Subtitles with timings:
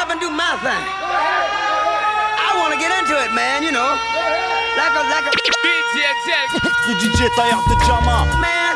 [0.00, 0.84] up and do my thing.
[2.40, 3.92] I want to get into it, man, you know.
[4.80, 5.32] Like a, like a.
[7.00, 8.24] DJ Taillard de Jama.
[8.40, 8.74] Man,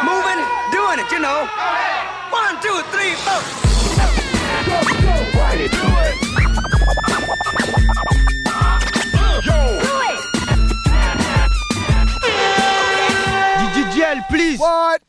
[0.00, 0.40] moving,
[0.72, 1.44] doing it, you know.
[2.32, 3.42] One, two, three, four.
[13.74, 14.60] DJL, please.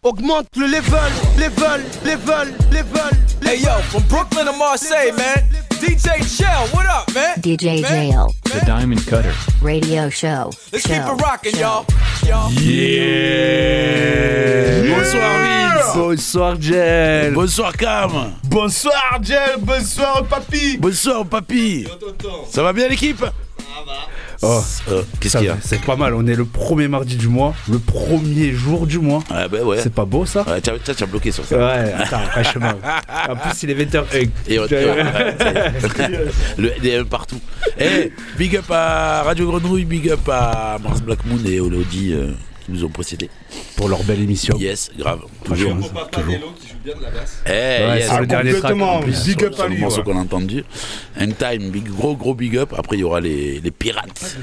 [0.04, 1.00] Augmente le level,
[1.38, 3.33] level, level, level.
[3.54, 5.38] Hey yo, from Brooklyn to Marseille, man.
[5.78, 7.38] DJ Shell, what up, man?
[7.38, 8.12] DJ Man.
[8.12, 9.32] Jail The Diamond Cutter.
[9.62, 10.50] Radio Show.
[10.72, 11.86] Let's show, keep it rocking, y'all.
[12.26, 12.50] Y'all.
[14.90, 15.96] Bonsoir Vince.
[15.96, 17.34] Bonsoir Gel.
[17.36, 18.34] Bonsoir Cam.
[18.46, 19.60] Bonsoir, Gel.
[19.60, 20.78] Bonsoir, papy.
[20.78, 21.88] Bonsoir papy.
[22.50, 23.24] Ça va bien l'équipe?
[24.42, 27.16] Oh, Euh, Qu'est-ce ça qu'il y a C'est pas mal, on est le premier mardi
[27.16, 29.24] du mois, le premier jour du mois.
[29.30, 29.78] Ah bah ouais.
[29.82, 31.58] C'est pas beau ça Ouais, tiens, tiens, tiens, bloqué sur ça.
[31.58, 32.74] Ouais, attends, franchement.
[33.30, 34.04] En plus, il est 20h.
[34.48, 36.58] Et on- y est.
[36.58, 37.40] le DM partout.
[37.80, 42.32] Eh, big up à Radio Grenouille, big up à Mars Black Moon et Olodi euh,
[42.66, 43.30] qui nous ont précédés.
[43.76, 44.58] Pour leur belle émission.
[44.58, 45.22] Yes, grave.
[45.44, 45.72] Toujours.
[45.78, 46.36] Franchement, toujours.
[47.46, 48.10] Eh, Ouais, yes.
[48.10, 48.62] c'est le dernier track.
[48.74, 49.26] complètement, en plus.
[49.26, 50.04] big Sur- up à le lui, morceau ouais.
[50.04, 50.64] qu'on a entendu.
[51.18, 52.74] Time, big, gros gros big up.
[52.78, 54.38] Après, il y aura les, les pirates,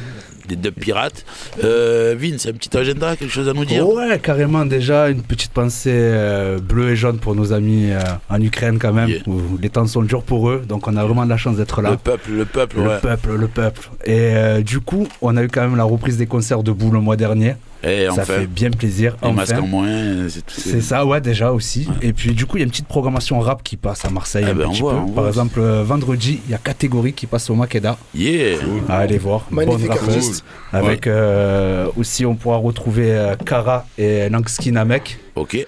[0.48, 1.24] les deux pirates.
[1.64, 3.86] Euh, Vince, un petit agenda, quelque chose à nous dire?
[3.88, 8.40] Ouais, carrément déjà une petite pensée euh, bleue et jaune pour nos amis euh, en
[8.40, 9.20] Ukraine quand même, Yeah.
[9.26, 11.82] où les temps sont durs pour eux, donc on a vraiment de la chance d'être
[11.82, 11.90] là.
[11.90, 12.98] Le peuple, le peuple, Le ouais.
[13.00, 13.90] peuple, le peuple.
[14.04, 16.94] Et euh, du coup, on a eu quand même la reprise des concerts de Boule
[16.94, 17.54] le mois dernier.
[17.82, 19.16] Eh, Ça enfin, fait bien plaisir.
[19.32, 19.62] masques enfin.
[19.62, 20.54] en moins, c'est tout.
[20.60, 21.88] C'est ça, ouais, déjà aussi.
[22.02, 24.44] Et puis, du coup, il y a une petite programmation rap qui passe à Marseille
[24.46, 24.98] Ah un ben, on petit voit, peu.
[24.98, 25.28] on Par voit.
[25.28, 27.96] exemple, euh, vendredi, il y a Catégorie qui passe au Makeda.
[28.14, 28.58] Yeah.
[28.88, 29.46] À aller voir.
[29.50, 30.44] Magnifique Bonne artiste.
[30.72, 35.18] Avec euh, aussi, on pourra retrouver euh, Kara et Langsky Namek.
[35.36, 35.66] Ok.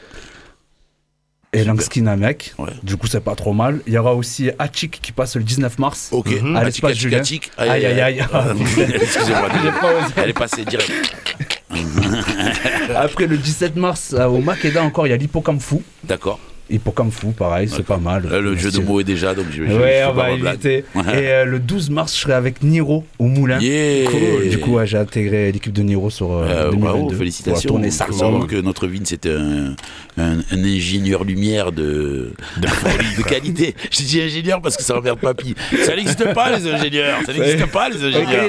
[1.54, 2.54] Et Langsky Namek.
[2.58, 2.70] Ouais.
[2.82, 3.80] Du coup, c'est pas trop mal.
[3.86, 6.08] Il y aura aussi Hachik qui passe le 19 mars.
[6.10, 6.28] Ok.
[6.28, 7.18] À Atik, l'espace atik, Julien.
[7.18, 7.50] atik.
[7.58, 8.20] Aïe, aïe, aïe.
[8.94, 9.48] Excusez-moi.
[10.16, 10.90] Elle est passée direct.
[12.96, 15.82] Après le 17 mars, au Makeda encore, il y a l'Hippocampe Fou.
[16.04, 16.38] D'accord.
[16.70, 18.28] Hippocampe Fou, pareil, c'est pas mal.
[18.30, 20.84] Là, le jeu de mots est déjà, donc je, je, je Ouais, on va éviter.
[20.96, 23.58] Et euh, le 12 mars, je serai avec Niro au Moulin.
[23.60, 24.08] Yeah.
[24.10, 24.48] Cool.
[24.48, 27.68] Du coup, ouais, j'ai intégré l'équipe de Niro sur euh, Euh, 2022 bravo, pour félicitations.
[27.68, 28.06] tourner Il ça.
[28.06, 29.74] que notre Vin c'était un,
[30.18, 33.74] un, un ingénieur lumière de, de, qualité.
[33.90, 35.54] Je dis ingénieur parce que ça emmerde papy.
[35.84, 37.18] Ça n'existe pas les ingénieurs.
[37.26, 38.44] Ça n'existe pas les ingénieurs.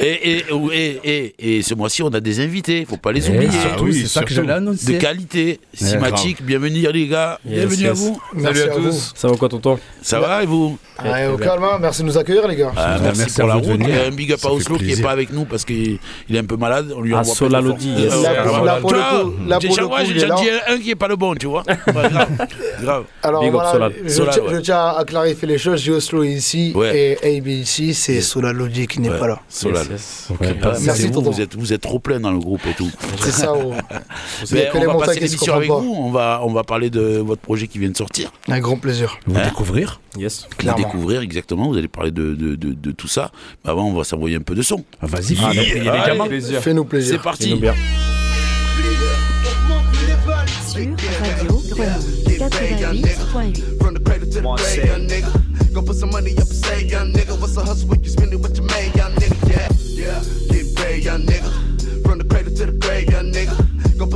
[0.00, 2.84] Et, et, et, et, et ce mois-ci, on a des invités.
[2.88, 3.50] Faut pas les oublier.
[3.50, 4.94] surtout, oui, c'est ça que j'allais annoncer.
[4.94, 6.42] De qualité, cinématique.
[6.42, 7.38] Bienvenue les gars.
[7.44, 8.20] Bienvenue à vous.
[8.34, 8.92] Merci à vous.
[9.14, 9.76] Ça va quoi, tonton?
[10.00, 10.78] Ça va et vous?
[11.04, 11.78] Ouais, au calme, hein.
[11.80, 12.70] merci de nous accueillir, les gars.
[12.76, 13.64] Ah, merci, merci pour la route.
[13.64, 13.88] venir.
[13.88, 15.04] Et un big up à Oslo qui est plaisir.
[15.04, 15.98] pas avec nous parce qu'il
[16.28, 16.92] il est un peu malade.
[16.96, 18.12] On lui Ah, envoie Sola plein de yes.
[18.14, 20.36] Euh, Là, pour j'ai- il là.
[20.36, 21.64] dit un qui est pas le bon, tu vois.
[22.82, 23.04] Grave.
[23.24, 25.80] Alors je, tiens- à clarifier les choses.
[25.80, 29.40] J'ai Oslo ici et AB ici, c'est Sola Lodi qui n'est pas là.
[30.84, 31.30] Merci, tonton.
[31.30, 32.90] vous êtes, vous êtes trop plein dans le groupe et tout.
[33.20, 33.52] C'est ça.
[33.52, 33.72] oh.
[34.42, 35.94] Il y Mais a que on va passer l'émission avec vous.
[35.98, 38.32] On va, on va parler de votre projet qui vient de sortir.
[38.48, 39.18] Un grand plaisir.
[39.26, 40.46] Vous Hein découvrir Yes.
[40.50, 40.84] Vous Clairement.
[40.84, 41.68] découvrir exactement.
[41.68, 43.30] Vous allez parler de, de, de, de tout ça.
[43.64, 44.84] Mais avant, on va s'envoyer un peu de son.
[45.00, 45.50] Ah, Vas-y, Ah.
[46.60, 47.16] Fais-nous plaisir.
[47.16, 47.44] C'est parti.
[47.48, 47.74] Dis-nous bien.
[50.68, 50.80] Sur
[51.20, 53.78] Radio Grenouille 88.8.
[53.80, 55.72] From the cradle to the grave, young nigga.
[55.72, 57.38] Go put some money up and save, young nigga.
[57.40, 59.36] What's a hustle when you spend it what you made, young nigga?
[59.48, 60.22] Yeah, yeah.
[60.50, 61.50] Get paid, young nigga.
[62.06, 63.08] From the cradle to the grave,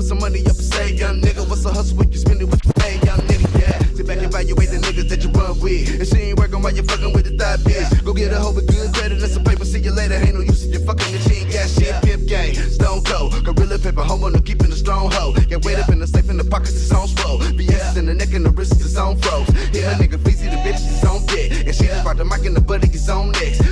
[0.06, 1.42] some money up and save, young nigga.
[1.48, 3.48] What's a hustle when you spend it what you made, young nigga?
[3.58, 3.78] Yeah.
[3.98, 5.98] Sit back and evaluate the niggas that you run with.
[5.98, 8.04] And she ain't working while you fucking with the thigh bitch.
[8.04, 9.64] Go get a hoe with good credit and some paper.
[9.64, 10.14] See you later.
[10.14, 11.94] Ain't no use in you fucking she ain't got shit.
[12.02, 13.34] Pimp game, stone cold.
[13.44, 15.34] Gorilla paper, homo, no keeping a strong hoe.
[15.50, 17.40] Get weight up in the safe in the pockets, it's on swole.
[17.40, 19.48] BS in the neck and the wrist is on froze.
[19.74, 21.50] Hit a nigga fleecy, the bitch is on deck.
[21.66, 23.65] And she just brought the mic and the buddy is on next.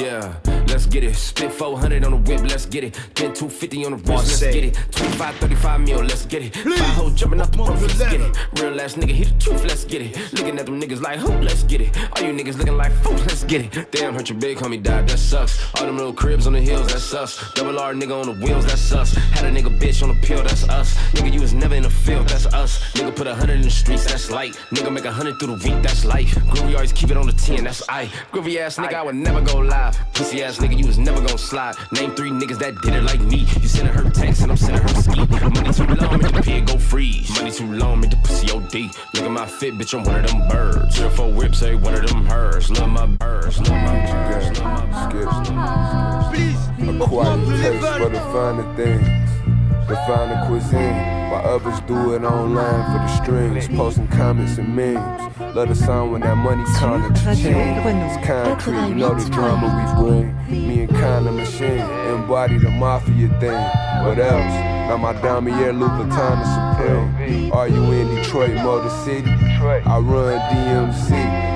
[0.00, 0.49] Yeah.
[0.80, 1.14] Let's get it.
[1.14, 2.94] Spit 400 on the whip, let's get it.
[3.12, 4.78] Get 250 on the wrist, let's get it.
[4.92, 6.56] 25, 35 mil, let's get it.
[6.56, 8.34] Five hoes jumping out the roof, let's get it.
[8.58, 10.32] Real ass nigga, hit the truth, let's get it.
[10.32, 11.94] Looking at them niggas like who, let's get it.
[12.16, 13.92] All you niggas looking like fools, let's get it.
[13.92, 15.60] Damn, hurt your big homie died, that sucks.
[15.74, 17.52] All them little cribs on the hills, that's us.
[17.52, 19.12] Double R nigga on the wheels, that's us.
[19.12, 20.96] Had a nigga bitch on the pill, that's us.
[21.12, 22.90] Nigga, you was never in the field, that's us.
[22.94, 24.54] Nigga put a hundred in the streets, that's light.
[24.70, 26.34] Nigga make a hundred through the week, that's life.
[26.36, 28.06] Groovy always keep it on the 10, that's I.
[28.32, 29.98] Groovy ass nigga, I would never go live.
[30.14, 31.76] Pussy ass nigga, you was never gonna slide.
[31.92, 33.38] Name three niggas that did it like me.
[33.60, 35.20] You sending her text and I'm sending her ski.
[35.26, 37.28] Money too long, make the pig go freeze.
[37.36, 38.74] Money too long, make the pussy OD.
[39.14, 40.96] Look at my fit, bitch, I'm one of them birds.
[40.96, 42.70] Three or four whips, say one of them hers.
[42.70, 46.28] Love my birds, love my birds, love my birds.
[46.30, 51.19] Please, A quiet taste for the finer things, the finer cuisine.
[51.30, 55.20] While others do it online for the streams, posting comments and memes.
[55.54, 57.78] Love the sound when that money counter change.
[57.86, 60.66] It's concrete, you know the drama we bring.
[60.66, 63.62] Me and Kinda Machine embody the mafia thing.
[64.04, 64.54] What else?
[64.90, 67.52] Now my Damier Louboutin is supreme.
[67.52, 69.30] Are you in Detroit, Motor City?
[69.30, 71.10] I run DMC.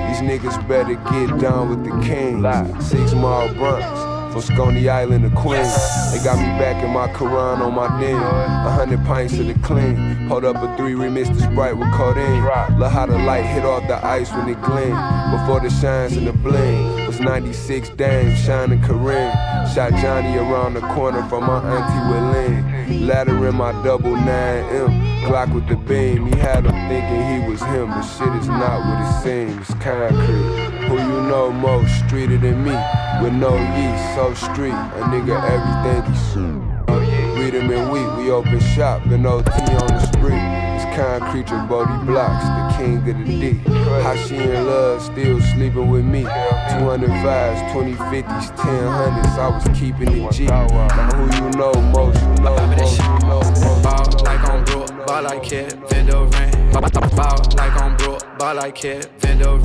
[0.07, 2.85] These niggas better get down with the kings.
[2.85, 4.14] Six Mile Bronx.
[4.35, 5.73] From Stony Island to Queens.
[6.11, 8.21] They got me back in my Quran on my den.
[8.21, 9.95] A hundred pints of the clean.
[10.27, 12.43] Hold up a three, remix the Sprite with codeine.
[12.77, 14.91] Look how the light hit off the ice when it gleam.
[15.31, 17.04] Before the shines and the bling.
[17.15, 19.31] Was 96 dames shining Kareem.
[19.73, 23.07] Shot Johnny around the corner from my auntie Willene.
[23.07, 25.23] Ladder in my double 9M.
[25.23, 26.25] Glock with the beam.
[26.25, 29.67] He had him thinking he was him, but shit is not what it seems.
[29.81, 30.87] Concrete.
[30.87, 32.75] Who you know most streeter than me?
[33.23, 34.73] With no yeast, so street.
[34.73, 37.39] A nigga everything he see.
[37.39, 40.74] Read him in week, we open shop, been OT on the street.
[40.95, 43.53] Concrete, your Bodie blocks, the king of the D.
[44.01, 46.23] How she in love, still sleeping with me.
[46.23, 50.45] 205s, 2050s, 1000s, I was keeping it G.
[50.45, 50.69] Now
[51.15, 53.83] who you know most, you know most, you know most.
[53.83, 56.71] Ball like on brook, ball like Kevin Durant.
[56.71, 59.63] Ball like on brook, ball like Kevin Durant.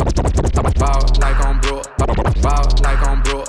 [0.81, 3.47] Ball like on brook, ball like on brook,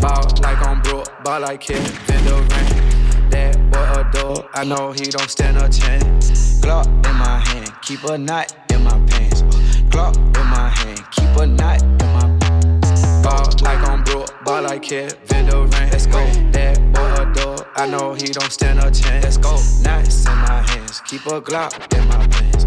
[0.00, 3.30] ball like on brook, ball like Kevin Durant.
[3.30, 3.61] That
[4.10, 6.60] boy a I know he don't stand a chance.
[6.60, 9.42] Glock in my hand, keep a knot in my pants.
[9.90, 12.32] Glock in my hand, keep a knot in my
[13.22, 15.72] Ball like on brook, ball like Kevin Durant.
[15.92, 16.24] Let's go.
[16.52, 19.24] That boy a dog, I know he don't stand a chance.
[19.24, 19.52] Let's go.
[19.82, 22.64] Knots in my hands, keep a Glock in my pants.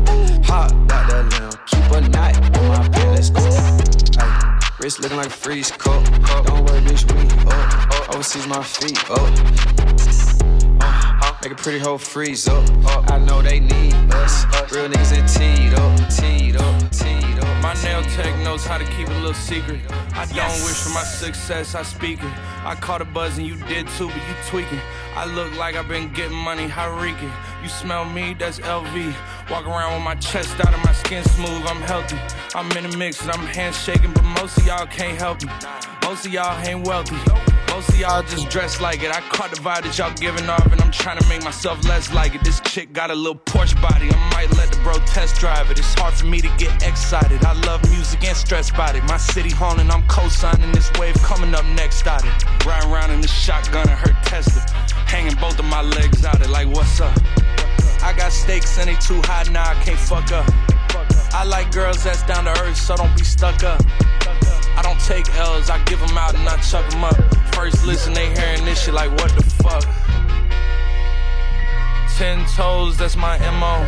[0.48, 3.32] Hot out the limb, keep a knot in my pants.
[3.32, 4.22] Let's go.
[4.22, 6.04] Ay, wrist looking like a freeze cup.
[6.46, 8.10] Don't worry, bitch, we up.
[8.16, 9.95] Overseas my feet up.
[11.46, 12.68] Make a pretty hoe freeze up.
[13.12, 14.46] I know they need us.
[14.72, 17.62] Real niggas in teed up, teed up, teed up.
[17.62, 19.80] My nail tech knows how to keep it a little secret.
[20.16, 22.34] I don't wish for my success, I speak it.
[22.66, 24.80] I caught a buzz and you did too, but you tweaking.
[25.16, 27.32] I look like I've been getting money, how reeking.
[27.62, 29.16] You smell me, that's LV.
[29.52, 32.18] Walk around with my chest out and my skin smooth, I'm healthy.
[32.56, 35.52] I'm in the mix and I'm handshaking, but most of y'all can't help me.
[36.02, 37.18] Most of y'all ain't wealthy.
[37.76, 39.12] Most of y'all just dress like it.
[39.12, 42.10] I caught the vibe that y'all giving off, and I'm trying to make myself less
[42.14, 42.42] like it.
[42.42, 44.08] This chick got a little Porsche body.
[44.10, 45.78] I might let the bro test drive it.
[45.78, 47.44] It's hard for me to get excited.
[47.44, 49.04] I love music and stress about it.
[49.10, 52.66] My city haunting, I'm co-signing this wave coming up next out it.
[52.66, 54.62] Riding around in the shotgun and her Tesla.
[55.06, 57.12] Hanging both of my legs out it like what's up?
[58.02, 60.48] I got stakes and they too high now, I can't fuck up.
[61.34, 63.84] I like girls that's down to earth, so don't be stuck up.
[64.78, 67.35] I don't take L's, I give them out and I chuck them up.
[67.56, 69.84] First listen, they hearing this shit like, what the fuck?
[72.18, 73.86] Ten toes, that's my MO.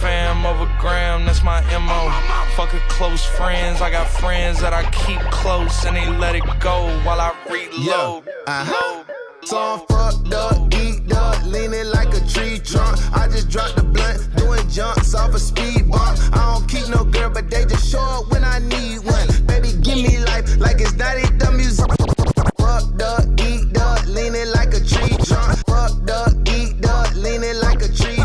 [0.00, 2.10] Fam over gram, that's my MO.
[2.54, 6.44] Fuck a close friends, I got friends that I keep close and they let it
[6.60, 8.28] go while I reload.
[8.46, 9.04] Uh-huh.
[9.44, 12.98] So I'm fucked up, geeked up, leaning like a tree trunk.
[13.16, 16.18] I just dropped the blunt, doing jumps off a speed bump.
[16.36, 19.46] I don't keep no girl, but they just show up when I need one.
[19.46, 22.21] Baby, give me life like it's not it, the music.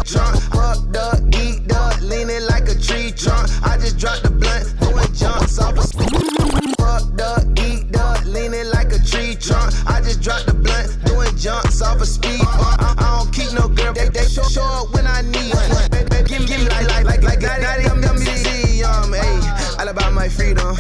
[0.08, 0.40] Trunk.
[0.56, 3.52] Fucked up, geeked up, leaning like a tree trunk.
[3.64, 8.92] I just dropped the blunt, doing jumps off a Fucked up, geeked up, leaning like
[8.94, 9.74] a tree trunk.
[9.86, 12.82] I just dropped the blunt, doing jumps off a speed bump.
[12.82, 15.68] I, I don't keep no girl, they, they show, show up when I need one.
[15.92, 19.80] Baby, give, me- give me like, like, like, like, it, come, come, see, um, ayy,
[19.80, 20.76] all about my freedom.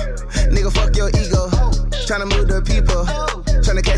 [0.55, 1.51] Nigga, fuck your ego.
[2.07, 2.76] Tryna move the people,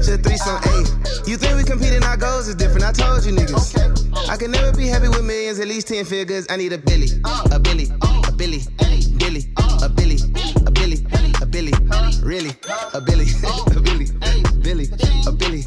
[0.10, 1.28] a threesome, ayy.
[1.28, 4.30] You think we competing, our goals is different, I told you niggas.
[4.30, 6.48] I can never be happy with millions, at least 10 figures.
[6.50, 7.08] I need a Billy,
[7.52, 7.88] a Billy,
[8.28, 8.62] a Billy,
[9.18, 9.44] Billy,
[9.84, 10.18] a Billy,
[10.56, 10.98] a Billy,
[11.42, 11.74] a Billy,
[12.24, 12.52] really,
[12.94, 13.26] a Billy,
[13.76, 14.08] a Billy,
[14.62, 14.88] Billy,
[15.28, 15.66] a Billy,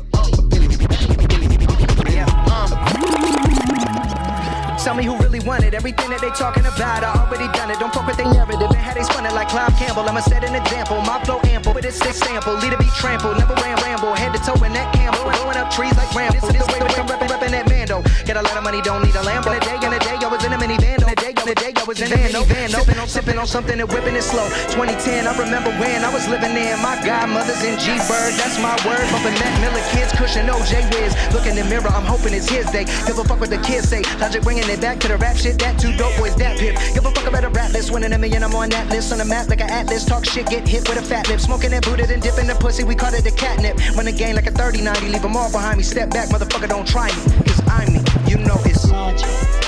[4.83, 7.07] Tell me who really wanted everything that they talking about.
[7.07, 7.79] I already done it.
[7.79, 10.03] Don't fuck with their narrative and how they spun it like Clive Campbell.
[10.03, 11.01] I'ma set an example.
[11.03, 12.55] My flow ample, it's this sample.
[12.55, 14.15] Leader be trampled, never ran ramble.
[14.15, 15.23] Head to toe in that camel.
[15.23, 16.41] Blowing up trees like ramble.
[16.41, 18.03] This is the way I'm reppin', reppin' that Mando.
[18.25, 19.47] Get a lot of money, don't need a lamp.
[19.47, 21.03] In a day, in a day, I was in a minivan.
[21.03, 23.47] In a day, on the day I was in the minivan, sipping on sippin' on
[23.47, 24.47] something and whipping it slow.
[24.71, 26.77] 2010, I remember when I was living there.
[26.79, 29.03] My godmother's in G-Bird, that's my word.
[29.11, 31.13] Bumping Mac Miller kids, cushion OJ Wiz.
[31.35, 32.85] Look in the mirror, I'm hoping it's his day.
[33.07, 34.03] Give a fuck what the kids say.
[34.21, 35.59] Logic bringing it back to the rap shit.
[35.59, 36.79] That two dope boys, that pip.
[36.95, 37.91] Give a fuck about a rap list.
[37.91, 39.13] Winning a million, I'm on that list.
[39.13, 40.05] On the map like an atlas.
[40.05, 41.41] Talk shit, get hit with a fat lip.
[41.41, 42.85] Smoking that booted and dipping the pussy.
[42.85, 43.77] We call it the catnip.
[43.97, 45.09] Run the game like a 30 90.
[45.09, 45.83] Leave them all behind me.
[45.83, 47.23] Step back, motherfucker, don't try me.
[47.45, 48.01] Cause I'm me.
[48.27, 49.62] You know it's logic.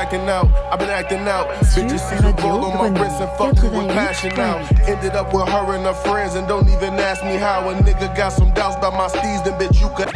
[0.00, 0.48] Cracking out.
[0.72, 1.46] I've been acting out.
[1.76, 4.56] Bitches see the roll on my wrist and fuck me with passion now.
[4.88, 7.68] Ended up with her and her friends and don't even ask me how.
[7.68, 10.08] A nigga got some doubts about my steez, then bitch you could.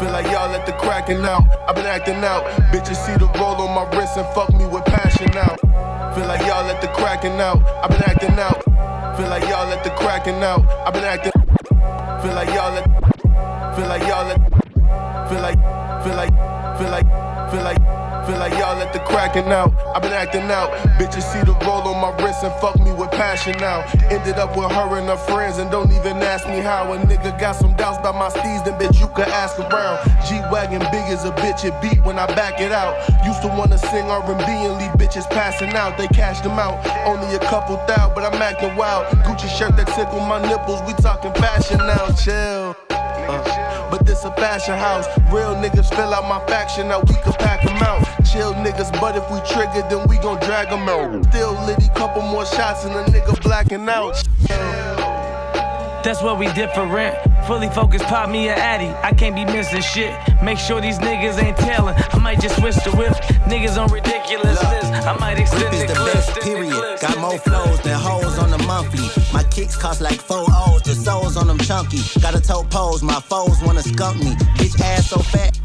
[0.00, 1.44] Feel like y'all at the cracking out.
[1.68, 2.44] I've been acting out.
[2.72, 5.56] Bitches see the roll on my wrist and fuck me with passion now.
[6.14, 7.60] Feel like y'all at the cracking out.
[7.84, 8.64] I've been acting out.
[9.16, 10.64] Feel like y'all at the cracking out.
[10.86, 11.32] I've been acting.
[12.22, 13.76] Feel like y'all at.
[13.76, 14.40] Feel like y'all at.
[15.28, 15.60] Feel like.
[16.02, 16.32] Feel like.
[16.78, 16.88] Feel like.
[16.88, 17.24] Feel like.
[17.50, 19.72] Feel like y'all at the cracking out.
[19.94, 20.70] I've been acting out.
[20.98, 23.80] Bitches see the roll on my wrist and fuck me with passion now.
[24.10, 26.92] Ended up with her and her friends and don't even ask me how.
[26.92, 29.98] A nigga got some doubts about my steez, then bitch you could ask around.
[30.26, 32.94] G wagon big as a bitch, it beat when I back it out.
[33.26, 35.98] Used to wanna sing R&B and leave bitches passing out.
[35.98, 39.06] They cashed them out, only a couple thou, but I'm acting wild.
[39.24, 42.10] Gucci shirt that tickle my nipples, we talking fashion now.
[42.12, 42.76] Chill.
[43.26, 45.06] Uh, but this a fashion house.
[45.32, 48.13] Real niggas fill out my faction, now we can pack them out.
[48.34, 51.24] Chill niggas, but if we trigger, then we gon' drag them out.
[51.26, 54.20] Still litty, couple more shots and a nigga blacking out.
[56.02, 56.90] That's where we different.
[57.46, 58.88] Fully focused, pop me a addy.
[59.06, 60.18] I can't be missing shit.
[60.42, 61.94] Make sure these niggas ain't tailing.
[62.10, 63.12] I might just switch the whip.
[63.46, 64.92] Niggas on ridiculous list.
[64.92, 66.14] I might extend Rip is the the clip.
[66.14, 67.00] best, period.
[67.00, 69.08] Got more flows than hoes on the monthly.
[69.32, 72.00] My kicks cost like four O's, the souls on them chunky.
[72.20, 74.34] Got a toe pose, my foes wanna skunk me.
[74.58, 75.60] Bitch ass so fat.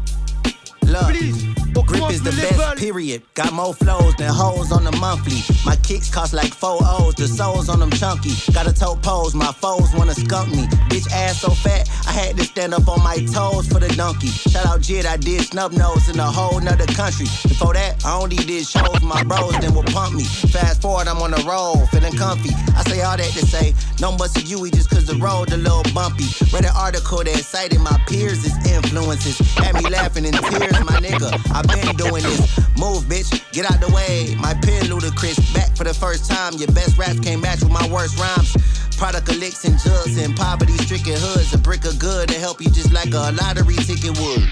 [0.84, 1.59] Love.
[1.90, 3.22] Grip is the best, period.
[3.34, 5.42] Got more flows than hoes on the monthly.
[5.66, 8.30] My kicks cost like four O's, the souls on them chunky.
[8.52, 10.66] Got a toe pose, my foes wanna skunk me.
[10.88, 14.28] Bitch ass so fat, I had to stand up on my toes for the donkey.
[14.28, 17.26] Shout out Jid, I did snub nose in a whole nother country.
[17.42, 20.24] Before that, I only did shows, my bros then would pump me.
[20.24, 22.50] Fast forward, I'm on the road, feeling comfy.
[22.76, 25.56] I say all that to say, no much of you, just cause the road a
[25.56, 26.26] little bumpy.
[26.52, 29.38] Read an article that cited my peers' influences.
[29.54, 31.30] Had me laughing in tears, my nigga.
[31.52, 32.58] i been doing this.
[32.78, 34.34] Move, bitch, get out the way.
[34.38, 36.54] My pen ludicrous, back for the first time.
[36.54, 38.56] Your best raps can't match with my worst rhymes.
[38.96, 41.54] Product of licks and jugs and poverty stricken hoods.
[41.54, 44.48] A brick of good to help you just like a lottery ticket would.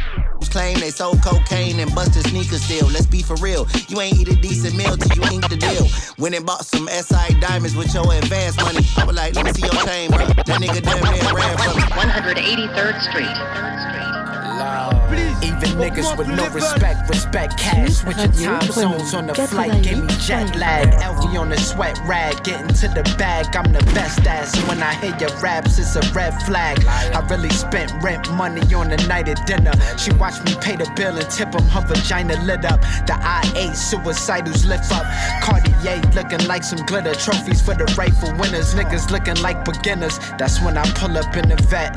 [0.51, 2.87] Claim they sold cocaine and busted sneakers still.
[2.87, 3.67] Let's be for real.
[3.89, 5.87] You ain't eat a decent meal till you ain't the deal.
[6.19, 8.81] Went and bought some SI diamonds with your advance money.
[8.97, 10.27] I was like, let me see your chain, bro.
[10.27, 11.83] That nigga damn near ran from me.
[11.83, 14.98] 183rd Street.
[15.43, 17.95] Even niggas with no respect, respect cash.
[17.95, 20.89] Switching time zones on the flight, gave me jet lag.
[21.01, 23.55] LV on the sweat rag, getting to the bag.
[23.57, 24.57] I'm the best ass.
[24.69, 26.85] When I hear your raps, it's a red flag.
[26.87, 29.73] I really spent rent money on the night of dinner.
[29.97, 32.81] She watched me pay the bill and tip him, her vagina lit up.
[33.07, 35.07] The I8 suicidals lift up.
[35.43, 37.15] Cartier looking like some glitter.
[37.15, 38.75] Trophies for the rightful winners.
[38.75, 40.19] Niggas looking like beginners.
[40.39, 41.95] That's when I pull up in the vet.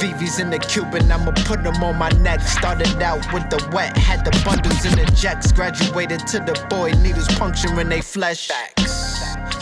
[0.00, 2.40] VV's in the Cuban, I'ma put them on my neck.
[2.40, 5.52] Started out with the wet, had the bundles in the jacks.
[5.52, 8.50] Graduated to the boy, needles puncturing they flesh.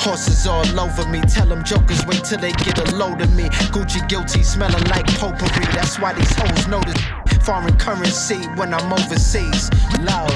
[0.03, 3.45] Horses all over me, tell them jokers wait till they get a load of me.
[3.71, 5.67] Gucci guilty, smelling like potpourri.
[5.73, 7.01] That's why these hoes notice
[7.45, 9.71] foreign currency when I'm overseas.
[10.01, 10.31] Love,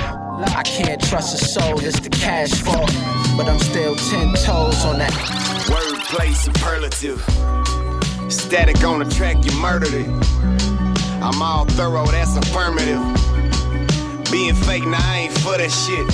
[0.55, 2.93] I can't trust a soul, it's the cash fault.
[3.37, 5.12] But I'm still ten toes on that.
[5.66, 7.21] Wordplay superlative.
[8.31, 10.65] Static on the track, you murdered it.
[11.26, 13.02] I'm all thorough, that's affirmative.
[14.30, 16.06] Being fake, now I ain't for that shit.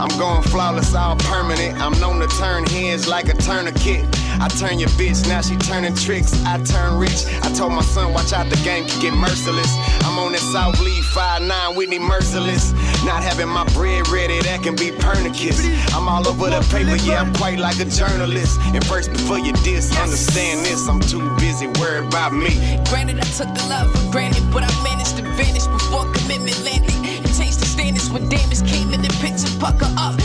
[0.00, 1.78] I'm going flawless, all permanent.
[1.78, 4.06] I'm known to turn heads like a tourniquet.
[4.40, 6.32] I turn your bitch, now she turning tricks.
[6.44, 7.24] I turn rich.
[7.42, 9.72] I told my son, watch out, the game can get merciless.
[10.04, 12.72] I'm on that South Lead 5-9 Whitney Merciless.
[13.04, 15.60] Not having my bread ready, that can be pernicus.
[15.94, 18.60] I'm all over the paper, yeah, I'm quite like a journalist.
[18.74, 22.50] And first, before you diss, understand this, I'm too busy worried about me.
[22.90, 26.94] Granted, I took the love for granted, but I managed to vanish before commitment landed.
[27.22, 29.48] You changed the standards when damage came in the picture.
[29.60, 30.15] Pucker up,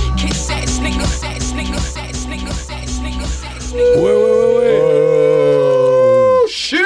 [3.74, 4.82] Ouais, ouais, ouais, ouais.
[6.48, 6.78] Shit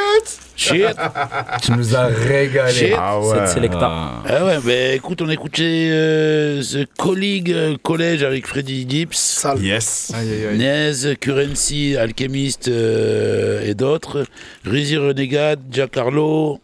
[0.55, 0.75] Shit.
[0.77, 0.95] Shit.
[1.63, 2.71] Tu nous as régalé.
[2.71, 2.93] Shit.
[2.97, 3.35] Ah ouais.
[3.35, 3.79] Cette sélecta.
[3.81, 4.23] Ah.
[4.27, 9.45] Ah ouais, bah écoute, on a écouté euh, The Colleague euh, College avec Freddy Gibbs.
[9.59, 10.11] Yes.
[10.15, 10.57] Aïe, aïe, aïe.
[10.57, 14.25] Nez, Currency, Alchemist euh, et d'autres.
[14.63, 16.59] Rizzy Renegade, Jack Harlow,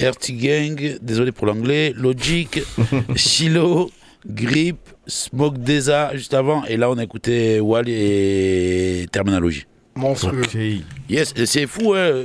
[0.00, 2.60] RT Gang, désolé pour l'anglais, Logic,
[3.16, 3.90] Shiloh,
[4.26, 6.64] Grip, Smoke Deza juste avant.
[6.64, 9.66] Et là, on a écouté Wall et Terminology.
[9.94, 10.42] Monstrueux.
[11.08, 12.24] Yes, c'est fou, hein.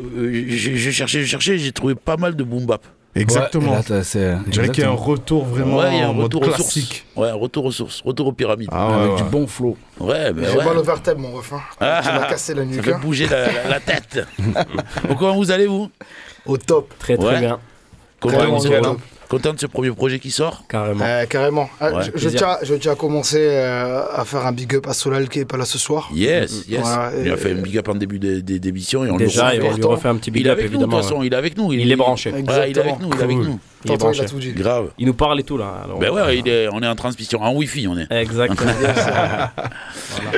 [0.49, 2.83] J'ai j'ai cherché, j'ai cherché, j'ai trouvé pas mal de boom bap.
[3.13, 3.73] Exactement.
[3.73, 4.01] Ouais, là,
[4.45, 6.45] Je dirais qu'il y a un retour vraiment Ouais, il y a un retour aux
[6.47, 7.05] classique.
[7.13, 7.17] sources.
[7.17, 8.69] Ouais, un retour aux sources, retour aux pyramides.
[8.71, 9.17] Ah ouais, Avec ouais.
[9.17, 9.77] du bon flow.
[9.99, 10.63] Ouais, mais J'ai ouais.
[10.65, 10.83] mal au
[11.17, 11.51] mon ref.
[11.53, 11.59] hein.
[11.81, 12.83] Ah, Tu m'as cassé la Ça nuque.
[12.85, 12.99] fait hein.
[13.01, 14.25] bouger la, la- la tête.
[15.19, 15.89] Comment vous allez, vous?
[16.45, 16.93] Au top.
[16.99, 17.39] Très très Ouais.
[17.39, 17.59] bien.
[18.23, 18.29] De-
[18.63, 18.97] nickel, hein.
[19.31, 21.03] Content de ce premier projet qui sort Carrément.
[21.05, 21.69] Euh, carrément.
[21.79, 25.29] Ouais, je, tiens, je tiens à commencer euh, à faire un big up à Solal
[25.29, 26.09] qui est pas là ce soir.
[26.13, 26.81] Yes, yes.
[26.81, 29.73] Voilà, il a fait un big up en début d'émission et on Déjà, et on
[29.73, 30.97] lui refait un petit big Il est up avec nous, de évidemment.
[31.01, 31.71] toute façon, il est avec nous.
[31.73, 32.31] Il est branché.
[32.31, 32.99] Ouais, il est avec Exactement.
[32.99, 33.45] nous, il est avec Cool.
[33.47, 33.59] nous.
[33.85, 34.51] Il est a.
[34.53, 34.91] Grave.
[34.97, 35.81] Il nous parle et tout là.
[35.85, 38.11] alors, Ben euh, ouais, il est, on est en transmission, en wifi on est.
[38.11, 38.71] Exactement.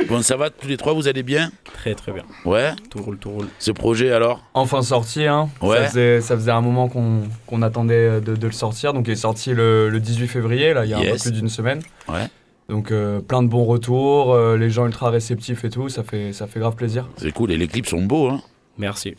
[0.07, 1.51] Bon, ça va tous les trois, vous allez bien?
[1.73, 2.23] Très très bien.
[2.45, 2.71] Ouais.
[2.89, 3.47] Tout roule, tout roule.
[3.59, 4.43] Ce projet alors?
[4.53, 5.50] Enfin sorti, hein.
[5.62, 5.77] Ouais.
[5.77, 8.93] Ça, faisait, ça faisait un moment qu'on qu'on attendait de, de le sortir.
[8.93, 11.31] Donc il est sorti le, le 18 février, là, il y a un peu plus
[11.31, 11.81] d'une semaine.
[12.07, 12.27] Ouais.
[12.69, 16.31] Donc euh, plein de bons retours, euh, les gens ultra réceptifs et tout, ça fait,
[16.33, 17.07] ça fait grave plaisir.
[17.17, 18.41] C'est cool et les clips sont beaux, hein
[18.77, 19.15] Merci.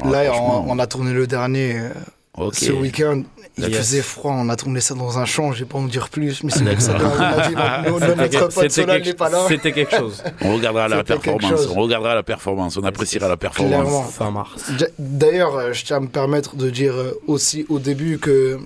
[0.00, 1.76] Ah, Là, on, on a tourné le dernier
[2.38, 3.22] euh, ce week-end.
[3.56, 3.76] Il Yes.
[3.76, 6.50] faisait froid, on a tourné ça dans un champ, j'ai pas en dire plus, mais
[6.50, 6.98] c'est que ça
[8.50, 9.44] C'était quelque- n'est pas là.
[9.48, 10.22] C'était quelque chose.
[10.42, 13.70] On regardera la performance, on regardera la performance, on appréciera la performance.
[13.82, 14.02] Clairement.
[14.04, 14.70] Fin mars.
[14.98, 18.58] D'ailleurs, euh, je tiens à me permettre de dire euh, aussi au début que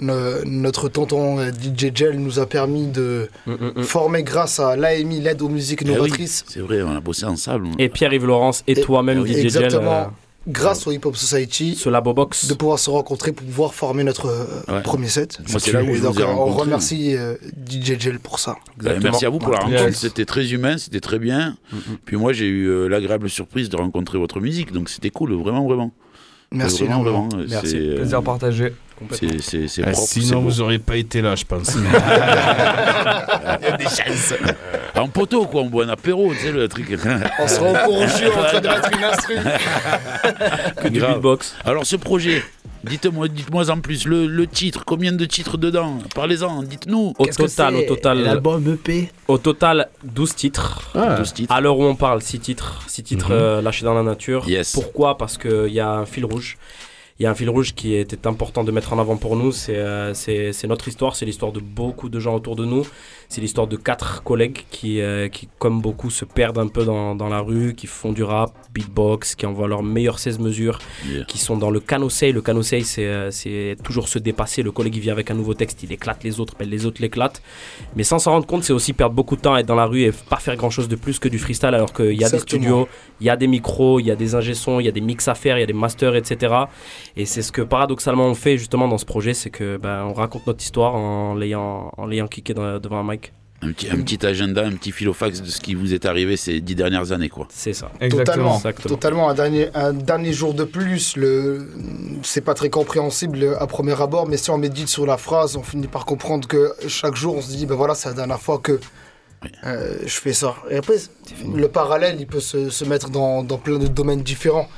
[0.00, 3.82] no- notre tonton euh, DJ Gel nous a permis de Mm, mm, mm.
[3.82, 6.44] former grâce à l'AMI, l'aide aux musiques Eh oui, novatrices.
[6.48, 7.68] c'est vrai, on a bossé ensemble.
[7.78, 9.92] Et Pierre-Yves Laurence et, Et- toi-même, oui, DJ Gel, exactement.
[9.92, 10.04] euh,
[10.46, 12.46] Grâce au Hip Hop Society, sur la Bobox.
[12.48, 14.82] de pouvoir se rencontrer pour pouvoir former notre euh, Ouais.
[14.82, 15.38] premier set.
[15.46, 17.36] C'est là où Et donc, vous ai on remercie euh,
[17.66, 18.56] DJ Gel pour ça.
[18.76, 19.80] Ben, merci à vous pour la Yes.
[19.80, 21.56] rencontre, c'était très humain, c'était très bien.
[22.04, 25.66] Puis moi j'ai eu euh, l'agréable surprise de rencontrer votre musique, donc c'était cool, vraiment,
[25.66, 25.92] vraiment.
[26.54, 27.28] Merci vraiment, énormément.
[27.28, 27.44] vraiment.
[27.50, 27.68] Merci.
[27.70, 28.72] c'est, euh, Plaisir partagé.
[29.10, 31.74] C'est, c'est, c'est Ah, propre, sinon, vous auriez pas été là, je pense.
[31.76, 34.34] Il y a des chances.
[34.94, 36.86] En poteau, quoi, on boit un apéro, tu sais, le truc.
[37.40, 39.34] On se rend au jus en train de mettre une instru.
[40.80, 41.14] Que du Grave.
[41.14, 41.56] beatbox.
[41.64, 42.42] Alors, ce projet,
[42.88, 45.98] dites-moi, dites-moi en plus, le, le titre, combien de titres dedans?
[46.14, 47.14] Parlez-en, dites-nous.
[47.18, 49.10] Au total, au total, L'album EP.
[49.28, 50.90] au total, 12 titres.
[50.94, 51.16] Ah.
[51.16, 51.52] 12 titres.
[51.54, 53.32] À l'heure où on parle, 6 titres, six titres Mhm.
[53.38, 54.48] euh, lâchés dans la nature.
[54.48, 54.72] Yes.
[54.72, 55.16] Pourquoi?
[55.18, 56.56] Parce qu'il y a un fil rouge.
[57.20, 59.52] Il y a un fil rouge qui était important de mettre en avant pour nous.
[59.52, 62.84] C'est euh, c'est- c'est notre histoire, c'est l'histoire de beaucoup de gens autour de nous.
[63.28, 67.14] C'est l'histoire de quatre collègues qui, euh, qui, comme beaucoup, se perdent un peu dans,
[67.14, 71.24] dans la rue, qui font du rap, beatbox, qui envoient leurs meilleures 16 mesures, Yeah.
[71.26, 72.32] qui sont dans le canosei.
[72.32, 74.62] Le canosei, c'est euh, c'est toujours se dépasser.
[74.62, 77.00] Le collègue, il vient avec un nouveau texte, il éclate les autres, mais les autres
[77.00, 77.40] l'éclatent.
[77.94, 79.86] Mais sans s'en rendre compte, c'est aussi perdre beaucoup de temps à être dans la
[79.86, 82.28] rue et pas faire grand chose de plus que du freestyle, alors qu'il y a
[82.28, 82.88] des studios,
[83.20, 85.28] il y a des micros, il y a des ingé-sons, il y a des mix
[85.28, 86.52] à faire, il y a des masters, etc.
[87.16, 90.12] Et c'est ce que paradoxalement on fait justement dans ce projet, c'est que ben, on
[90.14, 93.32] raconte notre histoire en l'ayant en l'ayant kické dans- devant un mic.
[93.62, 96.60] Un petit, un petit agenda, un petit filofax de ce qui vous est arrivé ces
[96.60, 97.46] dix dernières années, quoi.
[97.50, 97.90] C'est ça.
[98.10, 98.88] Totalement, Exactement.
[98.94, 99.28] totalement.
[99.30, 101.66] Un dernier, un dernier jour de plus, le,
[102.22, 105.62] c'est pas très compréhensible à premier abord, mais si on médite sur la phrase, on
[105.62, 108.58] finit par comprendre que chaque jour, on se dit, ben voilà, c'est la dernière fois
[108.58, 108.78] que
[109.64, 110.56] euh, je fais ça.
[110.70, 110.96] Et après,
[111.54, 114.68] le parallèle, il peut se, se mettre dans, dans plein de domaines différents.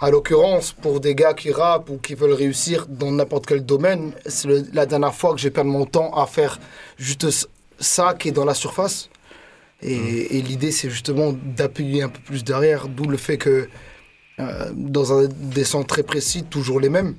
[0.00, 4.12] À l'occurrence, pour des gars qui rappent ou qui veulent réussir dans n'importe quel domaine,
[4.26, 6.58] c'est la dernière fois que j'ai perdu mon temps à faire
[6.98, 7.26] juste
[7.78, 9.08] ça qui est dans la surface.
[9.82, 13.68] Et, et l'idée, c'est justement d'appuyer un peu plus derrière, d'où le fait que
[14.38, 17.14] euh, dans un, des sons très précis, toujours les mêmes,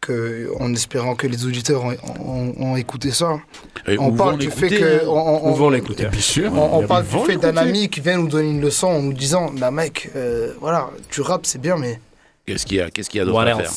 [0.00, 3.38] que, en espérant que les auditeurs ont, ont- ont écouté ça.
[3.86, 5.04] Et on parle du fait que...
[5.04, 6.52] hein on- on- l'écouter Bien sûr.
[6.52, 9.50] on, parle du fait d'un ami qui vient nous donner une leçon en nous disant
[9.58, 12.00] Bah mec, euh, voilà, tu rappes, c'est bien, mais
[12.46, 13.70] Qu'est-ce qu'il y a, qu'est-ce qu'il y a d'autre What à faire?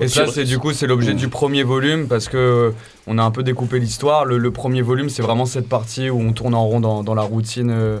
[0.00, 2.70] Et ça, c'est du coup, c'est l'objet du premier volume parce que euh,
[3.06, 4.24] on a un peu découpé l'histoire.
[4.24, 7.14] Le, le premier volume, c'est vraiment cette partie où on tourne en rond dans, dans
[7.14, 7.98] la routine, euh,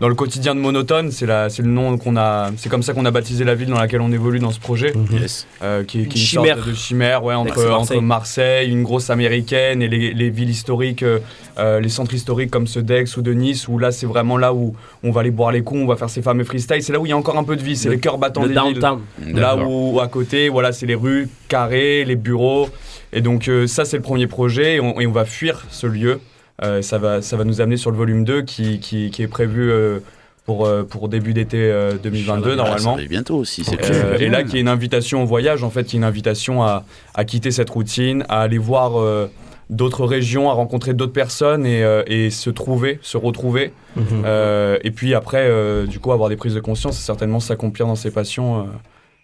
[0.00, 1.10] dans le quotidien de monotone.
[1.10, 4.00] C'est le nom qu'on a, c'est comme ça qu'on a baptisé la ville dans laquelle
[4.00, 5.46] on évolue dans ce projet, Yes.
[5.62, 6.56] euh, qui, est- qui est une chimère.
[6.56, 11.18] sorte de chimère, ouais, entre, Marseille, une grosse américaine et les, les villes historiques, euh,
[11.58, 14.54] euh, les centres historiques comme ceux d'Aix ou de Nice, où là, c'est vraiment là
[14.54, 16.82] où on va aller boire les coups, on va faire ces fameux freestyles.
[16.82, 18.18] C'est là où il y a encore un peu de vie, c'est Le- les cœurs
[18.18, 18.78] battants Le des villes.
[18.80, 19.00] downtown.
[19.34, 19.70] Là D'accord.
[19.70, 22.68] où à côté, voilà, c'est les rues carrées, les bureaux.
[23.12, 25.86] Et donc euh, ça, c'est le premier projet et on, et on va fuir ce
[25.86, 26.20] lieu.
[26.64, 29.28] Euh, ça, va, ça va nous amener sur le volume 2 qui, qui, qui est
[29.28, 30.00] prévu euh,
[30.44, 32.96] pour, euh, pour début d'été euh, 2022 Ah, normalement.
[32.96, 35.84] ça bientôt aussi, c'est Euh, et là, qui est une invitation au voyage, en fait,
[35.84, 39.28] qui est une invitation à, à quitter cette routine, à aller voir euh,
[39.70, 43.72] d'autres régions, à rencontrer d'autres personnes et, euh, et se trouver, se retrouver.
[43.96, 44.04] Mhm.
[44.24, 47.86] Euh, et puis après, euh, du coup, avoir des prises de conscience et certainement s'accomplir
[47.86, 48.66] dans ses passions.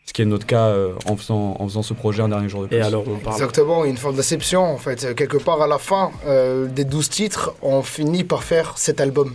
[0.04, 2.48] Euh, ce qui est notre cas euh, en, faisant, en faisant ce projet un dernier
[2.48, 2.76] jour de plus.
[2.76, 3.36] Et alors, on parle.
[3.36, 5.04] Exactement, une forme d'inception en fait.
[5.04, 9.00] Euh, Quelque part à la fin euh, des 12 titres, on finit par faire cet
[9.00, 9.34] album.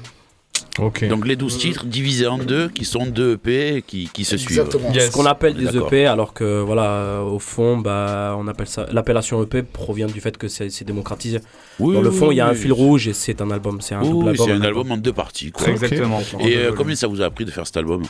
[1.09, 4.59] Donc les 12 titres divisés en deux, qui sont deux EP qui, qui se suivent.
[4.59, 4.93] Exactement.
[4.93, 5.75] Ce qu'on appelle des.
[5.77, 8.85] EP, alors que voilà, euh, au fond, bah, on appelle ça.
[8.91, 11.39] L'appellation EP provient du fait que c'est c'est démocratisé.
[11.79, 13.81] Oui, Dans le fond, il y a un fil rouge et c'est un album.
[13.81, 14.33] C'est un album.
[14.35, 15.51] c'est un album en deux parties.
[15.51, 15.67] quoi.
[15.67, 16.21] Exactement.
[16.39, 18.03] Et euh, combien ça vous a appris de faire cet album?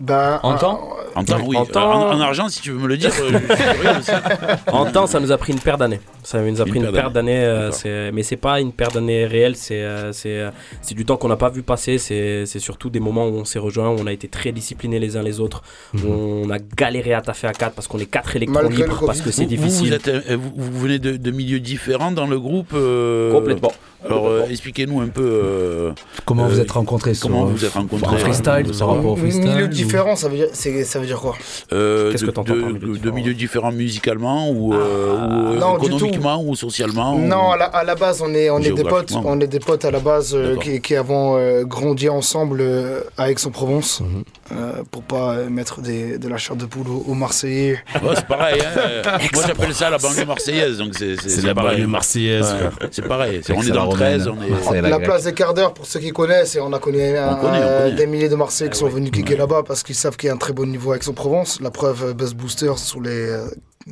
[0.00, 0.80] Ben, En temps
[1.14, 1.56] En temps, oui.
[1.56, 3.10] En En, temps- en argent, si tu veux me le dire.
[3.20, 4.56] euh.
[4.72, 6.00] En temps, ça nous a pris une paire d'années.
[6.24, 9.26] Ça nous a pris une paire paire d'années, euh, mais c'est pas une paire d'années
[9.26, 11.98] réelle, c'est euh, c'est euh, c'est du temps qu'on n'a pas vu passer.
[11.98, 14.98] C'est c'est surtout des moments où on s'est rejoints, où on a été très disciplinés
[14.98, 15.62] les uns les autres,
[15.94, 18.84] où on a galéré à taffer à quatre parce qu'on est quatre électrons Malgré le
[18.88, 19.88] libres, parce que c'est difficile.
[19.88, 23.72] Vous, êtes, euh, vous, vous venez de, de milieux différents dans le groupe euh, Complètement.
[24.04, 25.22] Alors, euh, expliquez-nous un peu.
[25.22, 25.92] euh,
[26.24, 29.16] Comment euh, vous êtes rencontrés sur- Comment vous êtes rencontrés en freestyle, par rapport au
[29.16, 31.34] freestyle Milieu ou- différent, ça veut dire, c'est- ça veut dire quoi?
[31.72, 34.76] Euh, Qu'est-ce de, que t'entends de, par milieux de différents milieux différents musicalement ou, euh,
[34.76, 35.86] ou, euh, Non, tout.
[35.86, 38.84] économiquement ou socialement ou- Non, à la, à la base, on est, on est des
[38.84, 39.12] potes.
[39.24, 43.00] On est des potes à la base euh, qui, qui avons euh, grandi ensemble euh,
[43.18, 44.00] à Aix-en-Provence.
[44.00, 44.22] Mhm.
[44.52, 47.78] euh, pour pas euh, mettre des, de la chair de poule aux, aux Marseillais.
[48.02, 48.60] Ouais, c'est pareil.
[48.60, 49.02] hein, euh,
[49.34, 50.76] Moi, j'appelle ça la banlieue marseillaise.
[50.78, 52.54] Donc c'est, C'est la banlieue marseillaise,
[52.90, 53.40] c'est pareil.
[53.54, 54.28] On est dans la le 13.
[54.28, 54.48] romaine.
[54.68, 54.82] On est...
[54.82, 57.58] La place des quarts d'heure, pour ceux qui connaissent, et on a connu un- connaît,
[57.58, 57.92] on un- connaît.
[57.92, 60.30] des milliers de Marseillais Ah qui sont venus kicker là-bas parce qu'ils savent qu'il y
[60.30, 61.60] a un très bon niveau à Aix-en-Provence.
[61.60, 63.46] La preuve, euh, Buzz Booster sur les euh,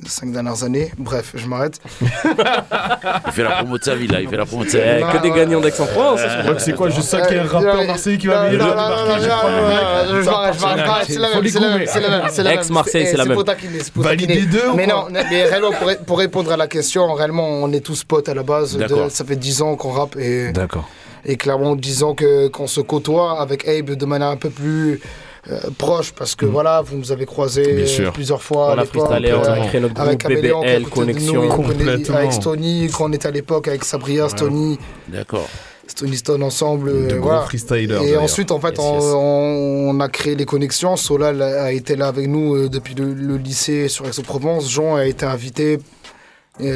[0.07, 0.93] cinq dernières années.
[0.97, 1.81] Bref, je m'arrête.
[2.01, 4.21] Il fait la promo de sa vie, là.
[4.21, 5.05] Il fait la promo de sa Eh, vie.
[5.13, 6.21] que des gagnants d'Aix-en-Provence.
[6.21, 10.25] hein, c'est quoi Je sens qu'il y a un rappeur marseillais qui va venir je
[10.25, 11.07] m'arrête, je m'arrête.
[11.09, 12.59] C'est la même, c'est la même, c'est la même, la même.
[12.59, 13.45] Ex-Marseille, c'est la C'est même.
[13.97, 15.71] Validé deux ou Mais quoi non, mais réellement,
[16.07, 18.79] pour, répondre à la question, réellement, on est tous potes à la base.
[19.09, 20.89] ça fait 10 ans qu'on rappe et, D'accord.
[21.25, 25.01] et clairement 10 ans que- qu'on se côtoie avec Abe de manière un peu plus
[25.79, 27.27] proche parce que voilà, vous nous avez
[27.87, 28.13] sûr.
[28.13, 29.07] plusieurs fois On à a l'époque.
[29.07, 32.15] freestylé, on a euh, créé notre groupe avec est à BBL, nous, Connexion.
[32.15, 35.49] avec Stony, quand on était à l'époque avec Sabria, Stony, D'accord.
[35.87, 36.89] Stony Stone ensemble.
[36.91, 37.41] euh, De voilà.
[37.43, 39.05] freestylers, Et ensuite, en fait, Yes, on, yes.
[39.13, 40.95] on- on a créé les connexions.
[40.97, 44.71] Solal a été là avec nous euh, depuis le, le lycée sur Aix-en-Provence.
[44.71, 45.79] Jean a été invité euh,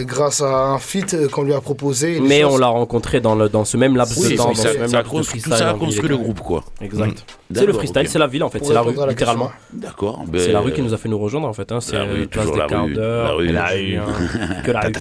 [0.04, 2.20] grâce à un feat euh, qu'on lui a proposé.
[2.20, 4.48] Mais choses- on l'a rencontré dans, le, dans ce même laps Oui, de temps.
[4.48, 6.64] mais dans ça, ce même ça laps de tout ça a construit le groupe, quoi.
[6.80, 7.24] Exact.
[7.50, 7.54] Mm.
[7.54, 9.50] C'est le freestyle, c'est la ville en fait, c'est la rue, la littéralement.
[9.72, 10.24] D'accord.
[10.36, 11.70] C'est la rue qui nous a fait nous rejoindre en fait.
[11.72, 11.80] Hein.
[11.80, 14.62] C'est La rue, euh, toujours la rue, la rue, la rue, rue.
[14.64, 14.92] que la rue.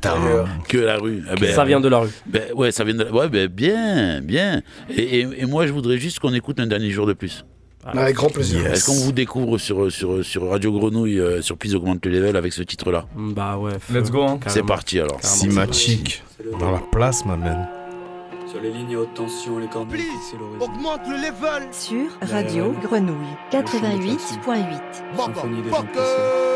[0.68, 1.24] Que la rue.
[1.32, 2.10] Eh ben, Ça vient de la rue.
[2.26, 3.12] Ben, ouais, ça vient de la...
[3.12, 4.62] Ouais, ben, bien, bien.
[4.96, 7.46] Et moi, je voudrais juste qu'on écoute un dernier jour de plus.
[7.86, 8.66] Avec grand plaisir.
[8.68, 12.36] Est-ce qu'on vous découvre sur, sur, sur Radio Grenouille, euh, sur Please Augmente le Level
[12.36, 13.74] avec ce titre-là Bah ouais.
[13.94, 14.40] Let's go, hein.
[14.48, 15.20] C'est parti alors.
[15.22, 16.24] Simachic.
[16.60, 17.68] Dans la place, ma man.
[18.50, 20.66] Sur les lignes haute tension, les fixent l'horizon.
[20.66, 21.68] Augmente le level.
[21.72, 23.18] Sur Radio Grenouille
[23.52, 24.18] 88.8.
[25.18, 26.54] Symphonie des gens pressés.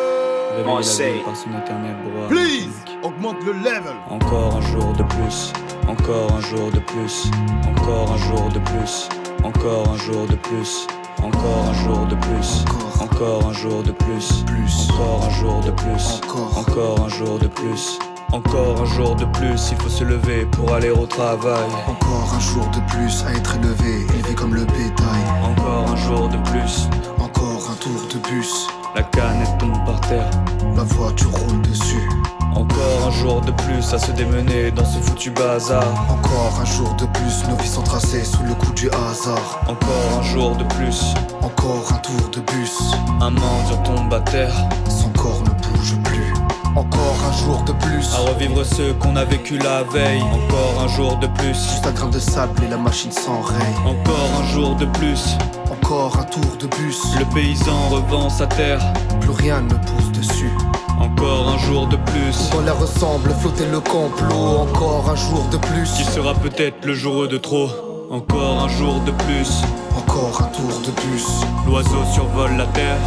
[0.58, 2.28] Réveiller la vie par son éternel brouhaha.
[2.30, 2.70] Please,
[3.04, 3.96] augmente le level.
[4.10, 5.54] Encore un jour de plus,
[5.88, 7.30] encore un jour de plus,
[7.68, 9.10] encore un jour de plus,
[9.44, 10.88] encore un jour de plus,
[11.24, 12.66] encore un jour de plus,
[13.00, 13.50] encore.
[13.50, 14.48] Un jour de plus,
[14.92, 16.22] encore un jour de plus,
[16.56, 17.06] encore.
[17.06, 18.00] Un jour de plus.
[18.34, 21.70] Encore un jour de plus, il faut se lever pour aller au travail.
[21.88, 25.24] Encore un jour de plus à être élevé, élevé comme le bétail.
[25.44, 30.30] Encore un jour de plus, Encore un tour de bus, la canette tombe par terre.
[30.76, 32.10] la voiture roule dessus.
[32.56, 35.84] Encore un jour de plus à se démener dans ce foutu bazar.
[36.10, 39.60] Encore un jour de plus, nos vies sont tracées sous le coup du hasard.
[39.68, 42.78] Encore un jour de plus, Encore un tour de bus,
[43.22, 44.56] un mendiant tombe à terre.
[44.90, 46.34] son corps ne bouge plus.
[46.76, 50.24] Encore un jour de plus, À revivre ce qu'on a vécu la veille.
[50.24, 53.76] Encore un jour de plus, juste un grain de sable et la machine s'enraye.
[53.86, 55.38] encore un jour de plus.
[55.84, 58.80] Encore un tour de bus, Le paysan revend sa terre.
[59.22, 60.52] plus rien ne pousse dessus.
[61.00, 62.50] Encore un jour de plus.
[62.52, 64.58] Dans l'air ressemble, flotter le complot.
[64.62, 67.70] Encore un jour de plus, Qui sera peut-être le jour de trop.
[68.10, 69.62] Encore un jour de plus.
[69.96, 71.28] encore un tour de bus.
[71.68, 72.98] L'oiseau survole la terre.